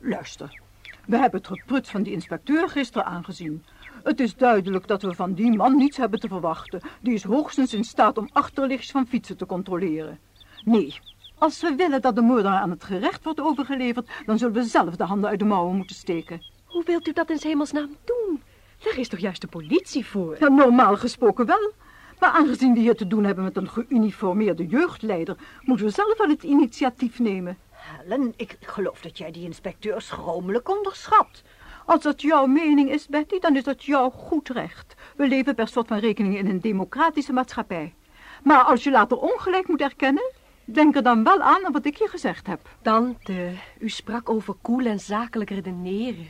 [0.00, 0.60] Luister.
[1.06, 3.64] We hebben het gepruts van die inspecteur gisteren aangezien.
[4.02, 6.80] Het is duidelijk dat we van die man niets hebben te verwachten.
[7.00, 10.18] Die is hoogstens in staat om achterlichts van fietsen te controleren.
[10.64, 10.98] Nee,
[11.42, 14.10] als we willen dat de moordenaar aan het gerecht wordt overgeleverd...
[14.26, 16.42] dan zullen we zelf de handen uit de mouwen moeten steken.
[16.64, 18.42] Hoe wilt u dat in 's hemelsnaam doen?
[18.78, 20.36] Daar is toch juist de politie voor?
[20.40, 21.72] Ja, normaal gesproken wel.
[22.18, 25.36] Maar aangezien we hier te doen hebben met een geuniformeerde jeugdleider...
[25.60, 27.58] moeten we zelf wel het initiatief nemen.
[27.70, 31.42] Helen, ik geloof dat jij die inspecteur schromelijk onderschat.
[31.86, 34.94] Als dat jouw mening is, Betty, dan is dat jouw goed recht.
[35.16, 37.94] We leven per slot van rekening in een democratische maatschappij.
[38.42, 40.40] Maar als je later ongelijk moet erkennen,
[40.74, 42.60] denk er dan wel aan aan wat ik je gezegd heb.
[42.82, 46.26] Tante, u sprak over koel en zakelijk redeneren.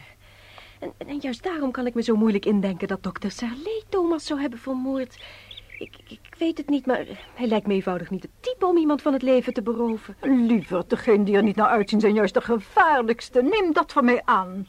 [0.81, 4.41] En, en, juist daarom kan ik me zo moeilijk indenken dat dokter Sarlee Thomas zou
[4.41, 5.25] hebben vermoord.
[5.79, 8.77] Ik, ik, ik, weet het niet, maar hij lijkt me eenvoudig niet het type om
[8.77, 10.17] iemand van het leven te beroven.
[10.21, 13.43] Liever, degene die er niet naar uitzien zijn juist de gevaarlijkste.
[13.43, 14.67] Neem dat van mij aan.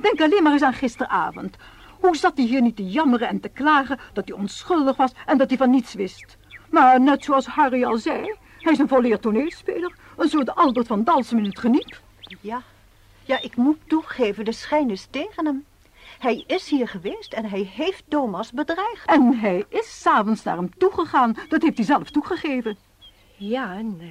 [0.00, 1.56] Denk alleen maar eens aan gisteravond.
[2.00, 5.38] Hoe zat hij hier niet te jammeren en te klagen dat hij onschuldig was en
[5.38, 6.36] dat hij van niets wist.
[6.70, 8.34] Maar net zoals Harry al zei,
[8.66, 9.92] hij is een volleerd toneelspeler.
[10.16, 12.00] Een soort Albert van Dalsem in het geniep.
[12.40, 12.62] Ja,
[13.24, 15.64] ja, ik moet toegeven, de schijn is tegen hem.
[16.18, 19.08] Hij is hier geweest en hij heeft Thomas bedreigd.
[19.08, 21.36] En hij is s'avonds naar hem toegegaan.
[21.48, 22.76] Dat heeft hij zelf toegegeven.
[23.36, 24.08] Ja, en uh,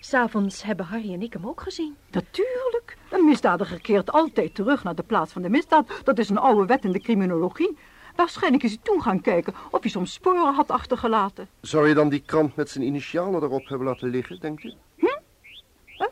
[0.00, 1.96] s'avonds hebben Harry en ik hem ook gezien.
[2.10, 2.96] Natuurlijk.
[3.10, 6.00] Een misdadiger keert altijd terug naar de plaats van de misdaad.
[6.04, 7.76] Dat is een oude wet in de criminologie.
[8.18, 11.48] Waarschijnlijk is hij toen gaan kijken of hij soms sporen had achtergelaten.
[11.60, 14.72] Zou je dan die krant met zijn initialen erop hebben laten liggen, denkt u?
[14.96, 15.06] Hm?
[15.84, 16.06] Huh?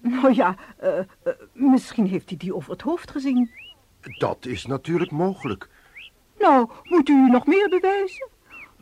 [0.00, 3.50] Nou ja, uh, uh, misschien heeft hij die over het hoofd gezien.
[4.18, 5.68] Dat is natuurlijk mogelijk.
[6.38, 8.28] Nou, moet u nog meer bewijzen?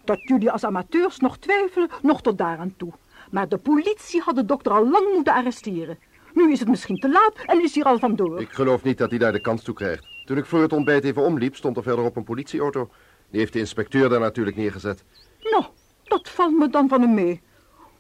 [0.05, 2.93] Dat jullie als amateurs nog twijfelen, nog tot daaraan toe.
[3.31, 5.99] Maar de politie had de dokter al lang moeten arresteren.
[6.35, 8.41] Nu is het misschien te laat en is hier al vandoor.
[8.41, 10.14] Ik geloof niet dat hij daar de kans toe krijgt.
[10.25, 12.91] Toen ik voor het ontbijt even omliep, stond er verderop een politieauto.
[13.31, 15.05] Die heeft de inspecteur daar natuurlijk neergezet.
[15.43, 15.65] Nou,
[16.05, 17.43] dat valt me dan van hem mee.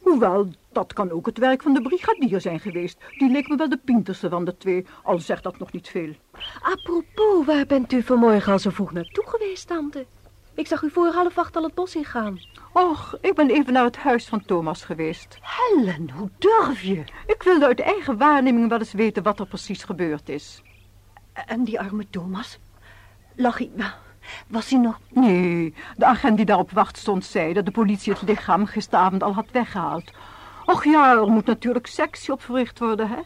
[0.00, 2.98] Hoewel, dat kan ook het werk van de brigadier zijn geweest.
[3.18, 6.14] Die leek me wel de pinterste van de twee, al zegt dat nog niet veel.
[6.62, 10.06] Apropos, waar bent u vanmorgen al zo vroeg naartoe geweest, tante?
[10.54, 12.38] Ik zag u voor half acht al het bos ingaan.
[12.72, 15.38] Och, ik ben even naar het huis van Thomas geweest.
[15.40, 17.04] Helen, hoe durf je?
[17.26, 20.62] Ik wilde uit eigen waarneming wel eens weten wat er precies gebeurd is.
[21.46, 22.58] En die arme Thomas?
[23.34, 23.70] Lag hij...
[24.46, 24.98] Was hij nog...
[25.10, 29.34] Nee, de agent die daarop wacht stond zei dat de politie het lichaam gisteravond al
[29.34, 30.12] had weggehaald.
[30.64, 33.20] Och ja, er moet natuurlijk sectie op verricht worden, hè.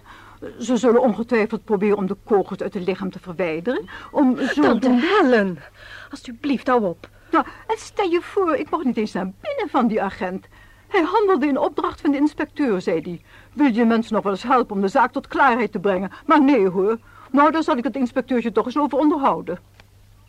[0.58, 3.88] Ze zullen ongetwijfeld proberen om de kogels uit het lichaam te verwijderen.
[4.10, 4.62] Om zo...
[4.62, 5.58] Tante Helen,
[6.10, 7.08] alsjeblieft, hou op.
[7.30, 10.46] Nou, en stel je voor, ik mocht niet eens naar binnen van die agent.
[10.88, 13.22] Hij handelde in opdracht van de inspecteur, zei hij.
[13.52, 16.12] Wil je mensen nog wel eens helpen om de zaak tot klaarheid te brengen?
[16.26, 16.98] Maar nee hoor.
[17.30, 19.58] Nou, daar zal ik het inspecteurtje toch eens over onderhouden.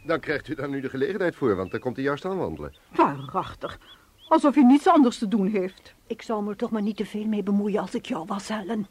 [0.03, 2.75] Dan krijgt u daar nu de gelegenheid voor, want dan komt hij juist aanwandelen.
[2.95, 3.79] Waarachtig.
[4.27, 5.93] Alsof hij niets anders te doen heeft.
[6.07, 8.47] Ik zou me er toch maar niet te veel mee bemoeien als ik jou was,
[8.47, 8.87] Helen.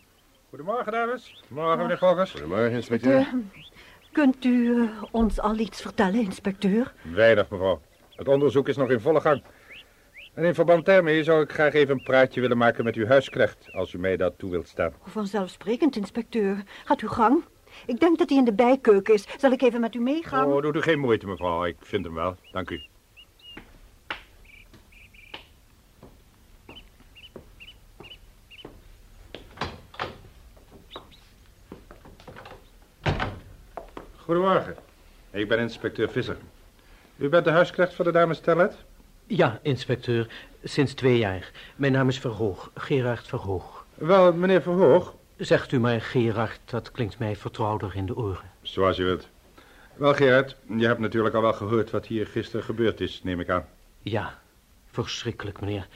[0.48, 1.42] Goedemorgen, dames.
[1.48, 2.26] Morgen, meneer.
[2.26, 3.18] Goedemorgen, inspecteur.
[3.20, 3.34] Uh,
[4.12, 6.92] kunt u uh, ons al iets vertellen, inspecteur?
[7.14, 7.80] Weinig, mevrouw.
[8.16, 9.42] Het onderzoek is nog in volle gang.
[10.34, 13.68] En in verband daarmee zou ik graag even een praatje willen maken met uw huisknecht,
[13.72, 14.92] als u mij dat toe wilt staan.
[15.02, 16.62] Vanzelfsprekend, inspecteur.
[16.84, 17.44] Gaat uw gang.
[17.86, 19.26] Ik denk dat hij in de bijkeuken is.
[19.38, 20.52] Zal ik even met u meegaan?
[20.52, 21.64] Oh, doet u geen moeite, mevrouw.
[21.64, 22.36] Ik vind hem wel.
[22.52, 22.80] Dank u.
[34.16, 34.76] Goedemorgen.
[35.30, 36.36] Ik ben inspecteur Visser.
[37.16, 38.74] U bent de huisknecht van de dame Stellet?
[39.26, 40.28] Ja, inspecteur.
[40.64, 41.50] Sinds twee jaar.
[41.76, 42.70] Mijn naam is Verhoog.
[42.74, 43.86] Gerard Verhoog.
[43.94, 45.14] Wel, meneer Verhoog.
[45.38, 48.50] Zegt u maar Gerard, dat klinkt mij vertrouwder in de oren.
[48.62, 49.28] Zoals u wilt.
[49.96, 53.48] Wel, Gerard, je hebt natuurlijk al wel gehoord wat hier gisteren gebeurd is, neem ik
[53.48, 53.66] aan.
[54.02, 54.38] Ja,
[54.90, 55.86] verschrikkelijk, meneer.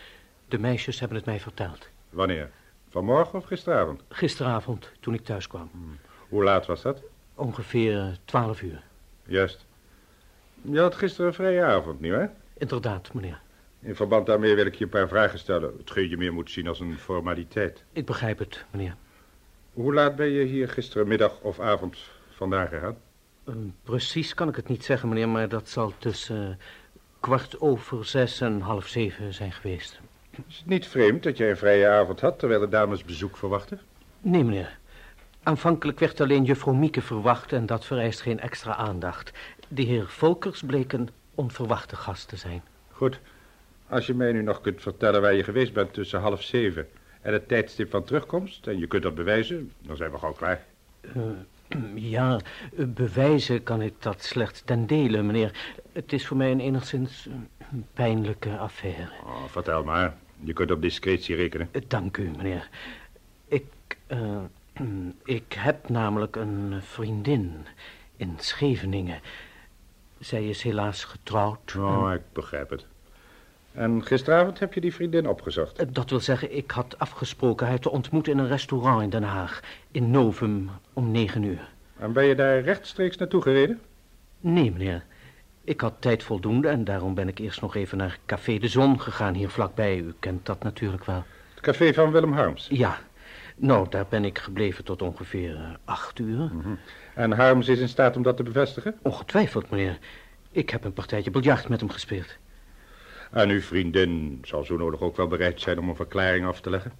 [0.48, 1.88] De meisjes hebben het mij verteld.
[2.10, 2.50] Wanneer?
[2.88, 4.02] Vanmorgen of gisteravond?
[4.08, 5.70] Gisteravond, toen ik thuis kwam.
[6.28, 7.02] Hoe laat was dat?
[7.34, 8.82] Ongeveer twaalf uur.
[9.24, 9.64] Juist.
[10.62, 12.32] Je had gisteren een vrije avond, nietwaar?
[12.58, 13.40] Inderdaad, meneer.
[13.80, 15.74] In verband daarmee wil ik je een paar vragen stellen.
[15.78, 17.84] Hetgeen je meer moet zien als een formaliteit.
[17.92, 18.96] Ik begrijp het, meneer.
[19.72, 21.98] Hoe laat ben je hier gisterenmiddag of avond
[22.30, 22.96] vandaan gegaan?
[23.48, 26.54] Uh, precies kan ik het niet zeggen, meneer, maar dat zal tussen uh,
[27.20, 30.00] kwart over zes en half zeven zijn geweest.
[30.48, 33.80] Is het niet vreemd dat jij een vrije avond had, terwijl de dames bezoek verwachten?
[34.20, 34.78] Nee, meneer.
[35.42, 39.32] Aanvankelijk werd alleen juffrouw Mieke verwacht en dat vereist geen extra aandacht.
[39.68, 42.62] De heer Volkers bleek een onverwachte gast te zijn.
[42.90, 43.20] Goed.
[43.88, 46.88] Als je mij nu nog kunt vertellen waar je geweest bent tussen half zeven
[47.22, 50.64] en het tijdstip van terugkomst, en je kunt dat bewijzen, dan zijn we gauw klaar.
[51.16, 51.22] Uh,
[51.94, 52.40] ja,
[52.76, 55.76] bewijzen kan ik dat slechts ten dele, meneer.
[55.92, 57.28] Het is voor mij een enigszins
[57.94, 59.10] pijnlijke affaire.
[59.24, 60.16] Oh, vertel maar.
[60.40, 61.70] Je kunt op discretie rekenen.
[61.88, 62.68] Dank u, meneer.
[63.48, 63.64] Ik,
[64.08, 64.42] uh,
[65.38, 67.66] ik heb namelijk een vriendin
[68.16, 69.20] in Scheveningen.
[70.18, 71.74] Zij is helaas getrouwd.
[71.76, 72.16] Oh, en...
[72.16, 72.86] ik begrijp het.
[73.72, 75.94] En gisteravond heb je die vriendin opgezocht?
[75.94, 79.60] Dat wil zeggen, ik had afgesproken haar te ontmoeten in een restaurant in Den Haag.
[79.90, 81.70] In Novum om negen uur.
[81.98, 83.80] En ben je daar rechtstreeks naartoe gereden?
[84.40, 85.04] Nee, meneer.
[85.64, 89.00] Ik had tijd voldoende en daarom ben ik eerst nog even naar Café de Zon
[89.00, 89.98] gegaan hier vlakbij.
[89.98, 91.24] U kent dat natuurlijk wel.
[91.54, 92.66] Het café van Willem Harms?
[92.70, 92.98] Ja.
[93.56, 96.38] Nou, daar ben ik gebleven tot ongeveer uh, acht uur.
[96.38, 96.78] Mm -hmm.
[97.14, 98.98] En Harms is in staat om dat te bevestigen?
[99.02, 99.98] Ongetwijfeld, meneer.
[100.50, 102.36] Ik heb een partijtje biljart met hem gespeeld.
[103.32, 106.70] En uw vriendin zal zo nodig ook wel bereid zijn om een verklaring af te
[106.70, 106.92] leggen?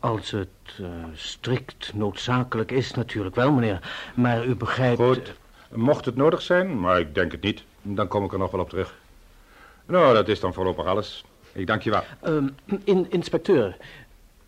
[0.00, 0.48] Als het
[0.80, 3.92] uh, strikt noodzakelijk is, natuurlijk wel, meneer.
[4.14, 5.00] Maar u begrijpt...
[5.00, 5.34] Goed,
[5.72, 7.64] mocht het nodig zijn, maar ik denk het niet.
[7.82, 8.94] Dan kom ik er nog wel op terug.
[9.86, 11.24] Nou, dat is dan voorlopig alles.
[11.52, 12.02] Ik dank je wel.
[12.24, 12.48] Uh,
[12.84, 13.76] in, inspecteur.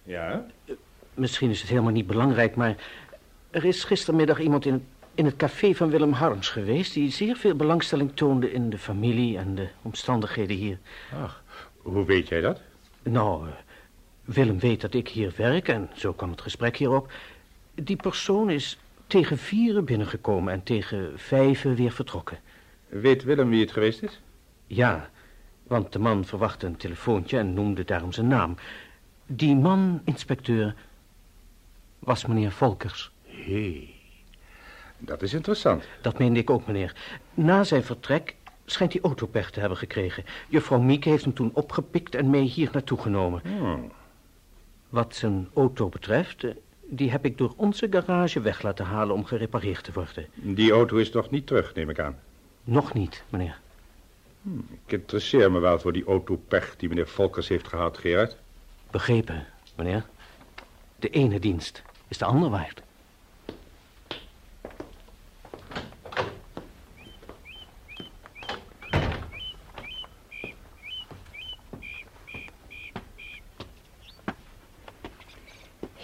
[0.02, 0.46] Ja?
[0.64, 0.74] Uh,
[1.14, 2.74] misschien is het helemaal niet belangrijk, maar...
[3.50, 4.83] er is gistermiddag iemand in het,
[5.16, 6.94] in het café van Willem Harms geweest...
[6.94, 10.79] die zeer veel belangstelling toonde in de familie en de omstandigheden hier.
[11.22, 11.42] Ach,
[11.76, 12.61] hoe weet jij dat?
[13.02, 13.52] Nou, uh,
[14.24, 17.12] Willem weet dat ik hier werk en zo kwam het gesprek hierop.
[17.74, 22.38] Die persoon is tegen vieren binnengekomen en tegen vijven weer vertrokken.
[22.88, 24.20] Weet Willem wie het geweest is?
[24.66, 25.11] Ja,
[25.62, 28.57] want de man verwachtte een telefoontje en noemde daarom zijn naam.
[29.26, 30.74] Die man, inspecteur,
[31.98, 33.11] was meneer Volkers.
[33.22, 33.95] Hé, hey,
[34.98, 35.85] dat is interessant.
[36.00, 36.94] Dat meende ik ook, meneer.
[37.35, 40.24] Na zijn vertrek schijnt hij autopech te hebben gekregen.
[40.48, 43.40] Juffrouw Mieke heeft hem toen opgepikt en mee hier naartoe genomen.
[43.44, 43.92] Hmm.
[44.88, 46.46] Wat zijn auto betreft,
[46.87, 50.26] die heb ik door onze garage weg laten halen om gerepareerd te worden.
[50.35, 52.18] Die auto is toch niet terug, neem ik aan?
[52.64, 53.59] Nog niet, meneer.
[54.42, 58.37] Hmm, ik interesseer me wel voor die autopech die meneer Volkers heeft gehad, Gerard.
[58.90, 60.06] Begrepen, meneer.
[60.96, 62.82] De ene dienst is de ander waard.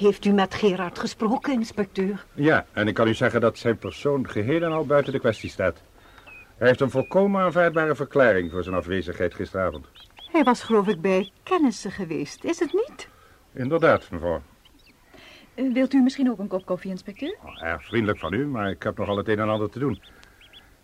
[0.03, 2.25] Heeft u met Gerard gesproken, inspecteur?
[2.35, 5.51] Ja, en ik kan u zeggen dat zijn persoon geheel en al buiten de kwestie
[5.51, 5.83] staat.
[6.57, 9.87] Hij heeft een volkomen aanvaardbare verklaring voor zijn afwezigheid gisteravond.
[10.33, 13.09] Hij was geloof ik bij kennissen geweest, is het niet?
[13.53, 14.43] Inderdaad, mevrouw.
[15.55, 17.37] Uh, wilt u misschien ook een kop koffie, inspecteur?
[17.45, 20.03] Oh, erg vriendelijk van u, maar ik heb nogal het een en ander te doen.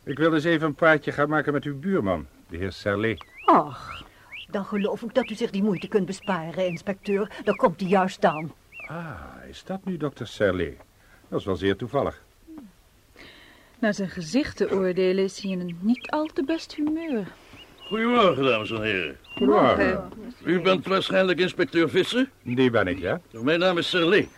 [0.04, 3.24] Ik wil eens even een praatje gaan maken met uw buurman, de heer Serlet.
[3.44, 4.04] Ach,
[4.50, 7.30] dan geloof ik dat u zich die moeite kunt besparen, inspecteur.
[7.44, 8.52] Daar komt hij juist aan.
[8.88, 10.76] Ah, is dat nu dokter Serlet?
[11.28, 12.22] Dat is wel zeer toevallig.
[13.78, 17.26] Naar zijn gezicht te oordelen is hij in een niet al te best humeur.
[17.76, 19.16] Goedemorgen, dames en heren.
[19.22, 20.12] Goedemorgen.
[20.44, 22.30] U bent waarschijnlijk inspecteur Visser?
[22.42, 23.20] Die ben ik, ja.
[23.30, 24.28] Mijn naam is Serlet.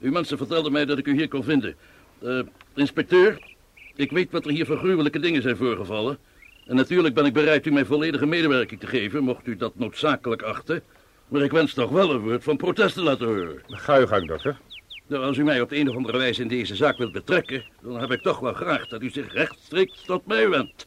[0.00, 1.74] Uw mensen vertelden mij dat ik u hier kon vinden.
[2.22, 2.42] Uh,
[2.74, 3.54] inspecteur,
[3.94, 6.18] ik weet wat er hier voor gruwelijke dingen zijn voorgevallen.
[6.66, 10.42] En natuurlijk ben ik bereid u mijn volledige medewerking te geven, mocht u dat noodzakelijk
[10.42, 10.82] achten.
[11.32, 13.62] Maar ik wens toch wel een woord van protest te laten horen.
[13.66, 14.56] Ga uw gang, dokter.
[15.06, 17.64] Nou, als u mij op de een of andere wijze in deze zaak wilt betrekken...
[17.82, 20.86] dan heb ik toch wel graag dat u zich rechtstreeks tot mij wendt.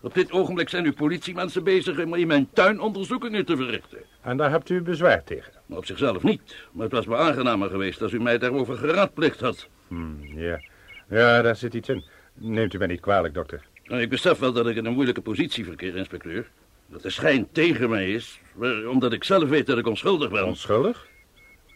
[0.00, 3.98] Op dit ogenblik zijn uw politiemensen bezig om in mijn tuin onderzoekingen te verrichten.
[4.20, 5.52] En daar hebt u bezwaar tegen?
[5.66, 6.56] Maar op zichzelf niet.
[6.72, 9.68] Maar het was me aangenamer geweest als u mij daarover geraadplicht had.
[9.88, 10.60] Hmm, ja.
[11.08, 12.04] ja, daar zit iets in.
[12.34, 13.62] Neemt u mij niet kwalijk, dokter.
[13.84, 16.46] Nou, ik besef wel dat ik in een moeilijke positie verkeer, inspecteur.
[16.90, 18.40] Dat de schijn tegen mij is,
[18.88, 20.44] omdat ik zelf weet dat ik onschuldig ben.
[20.44, 21.08] Onschuldig?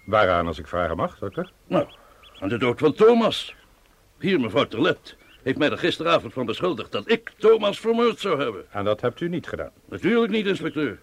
[0.05, 1.53] Waaraan, als ik vragen mag, dokter?
[1.67, 1.87] Nou,
[2.39, 3.55] aan de dood van Thomas.
[4.19, 5.17] Hier, mevrouw Terlet.
[5.43, 8.65] heeft mij er gisteravond van beschuldigd dat ik Thomas vermoord zou hebben.
[8.71, 9.71] En dat hebt u niet gedaan.
[9.89, 10.99] Natuurlijk niet, inspecteur.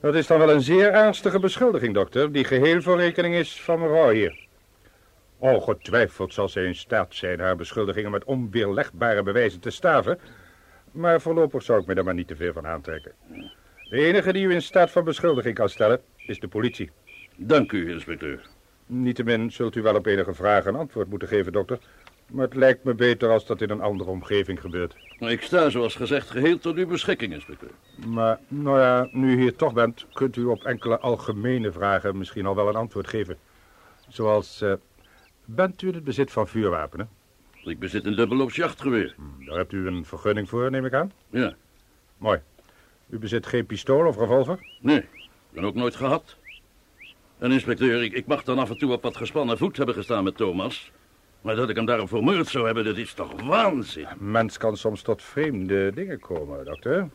[0.00, 3.80] Dat is dan wel een zeer ernstige beschuldiging, dokter, die geheel voor rekening is van
[3.80, 4.46] mevrouw hier.
[5.38, 10.18] Ongetwijfeld zal zij in staat zijn haar beschuldigingen met onweerlegbare bewijzen te staven,
[10.94, 13.12] maar voorlopig zou ik me daar maar niet te veel van aantrekken.
[13.90, 16.90] De enige die u in staat van beschuldiging kan stellen, is de politie.
[17.36, 18.46] Dank u, inspecteur.
[18.86, 21.78] Niettemin zult u wel op enige vragen een antwoord moeten geven, dokter.
[22.26, 24.96] Maar het lijkt me beter als dat in een andere omgeving gebeurt.
[25.18, 27.70] Ik sta, zoals gezegd, geheel tot uw beschikking, inspecteur.
[28.06, 32.46] Maar, nou ja, nu u hier toch bent, kunt u op enkele algemene vragen misschien
[32.46, 33.36] al wel een antwoord geven.
[34.08, 34.72] Zoals, eh,
[35.44, 37.08] bent u in het bezit van vuurwapenen?
[37.64, 39.14] Ik bezit een dubbeloops jachtgeweer.
[39.16, 41.12] Hm, Daar hebt u een vergunning voor, neem ik aan?
[41.30, 41.54] Ja.
[42.18, 42.40] Mooi.
[43.08, 44.58] U bezit geen pistool of revolver?
[44.80, 46.36] Nee, ik ben ook nooit gehad.
[47.38, 50.24] En inspecteur, ik, ik mag dan af en toe op wat gespannen voet hebben gestaan
[50.24, 50.92] met Thomas.
[51.40, 54.06] Maar dat ik hem daarom vermoord zou hebben, dat is toch waanzin?
[54.06, 57.08] Een mens kan soms tot vreemde dingen komen, dokter.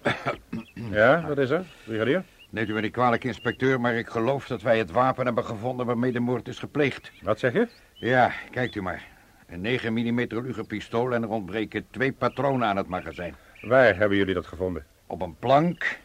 [0.91, 1.65] ja, wat is er?
[1.85, 2.23] Brigadier?
[2.49, 5.85] Neemt u me niet kwalijk, inspecteur, maar ik geloof dat wij het wapen hebben gevonden
[5.85, 7.11] waarmee de moord is gepleegd.
[7.21, 7.67] Wat zeg je?
[7.93, 9.07] Ja, kijkt u maar.
[9.49, 13.35] Een 9 mm Luger-pistool en er ontbreken twee patronen aan het magazijn.
[13.61, 14.85] Waar hebben jullie dat gevonden?
[15.07, 15.99] Op een plank,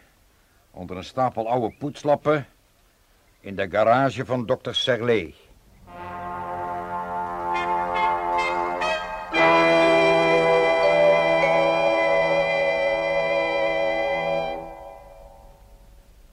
[0.71, 2.47] onder een stapel oude poetslappen,
[3.41, 5.35] in de garage van dokter Serlet.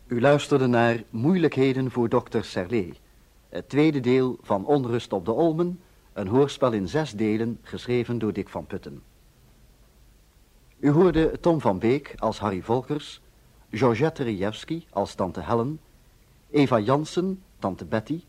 [0.07, 2.99] U luisterde naar Moeilijkheden voor dokter Serlet.
[3.49, 5.80] Het tweede deel van Onrust op de Olmen,
[6.14, 9.01] een hoorspel in zes delen, geschreven door Dick van Putten.
[10.80, 13.22] U hoorde Tom van Beek als Harry Volkers,
[13.70, 15.80] Georgette Rijewski als tante Helen,
[16.49, 18.24] Eva Jansen, tante Betty,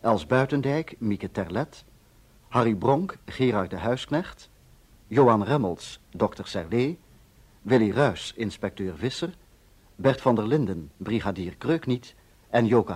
[0.00, 1.84] Els Buitendijk, Mieke Terlet,
[2.48, 4.50] Harry Bronk, Gerard de Huisknecht,
[5.06, 6.96] Johan Remmels, dokter Serlet,
[7.62, 9.34] Willy Ruys, inspecteur Visser,
[9.96, 12.14] Bert van der Linden, brigadier Kreukniet
[12.50, 12.86] en Joke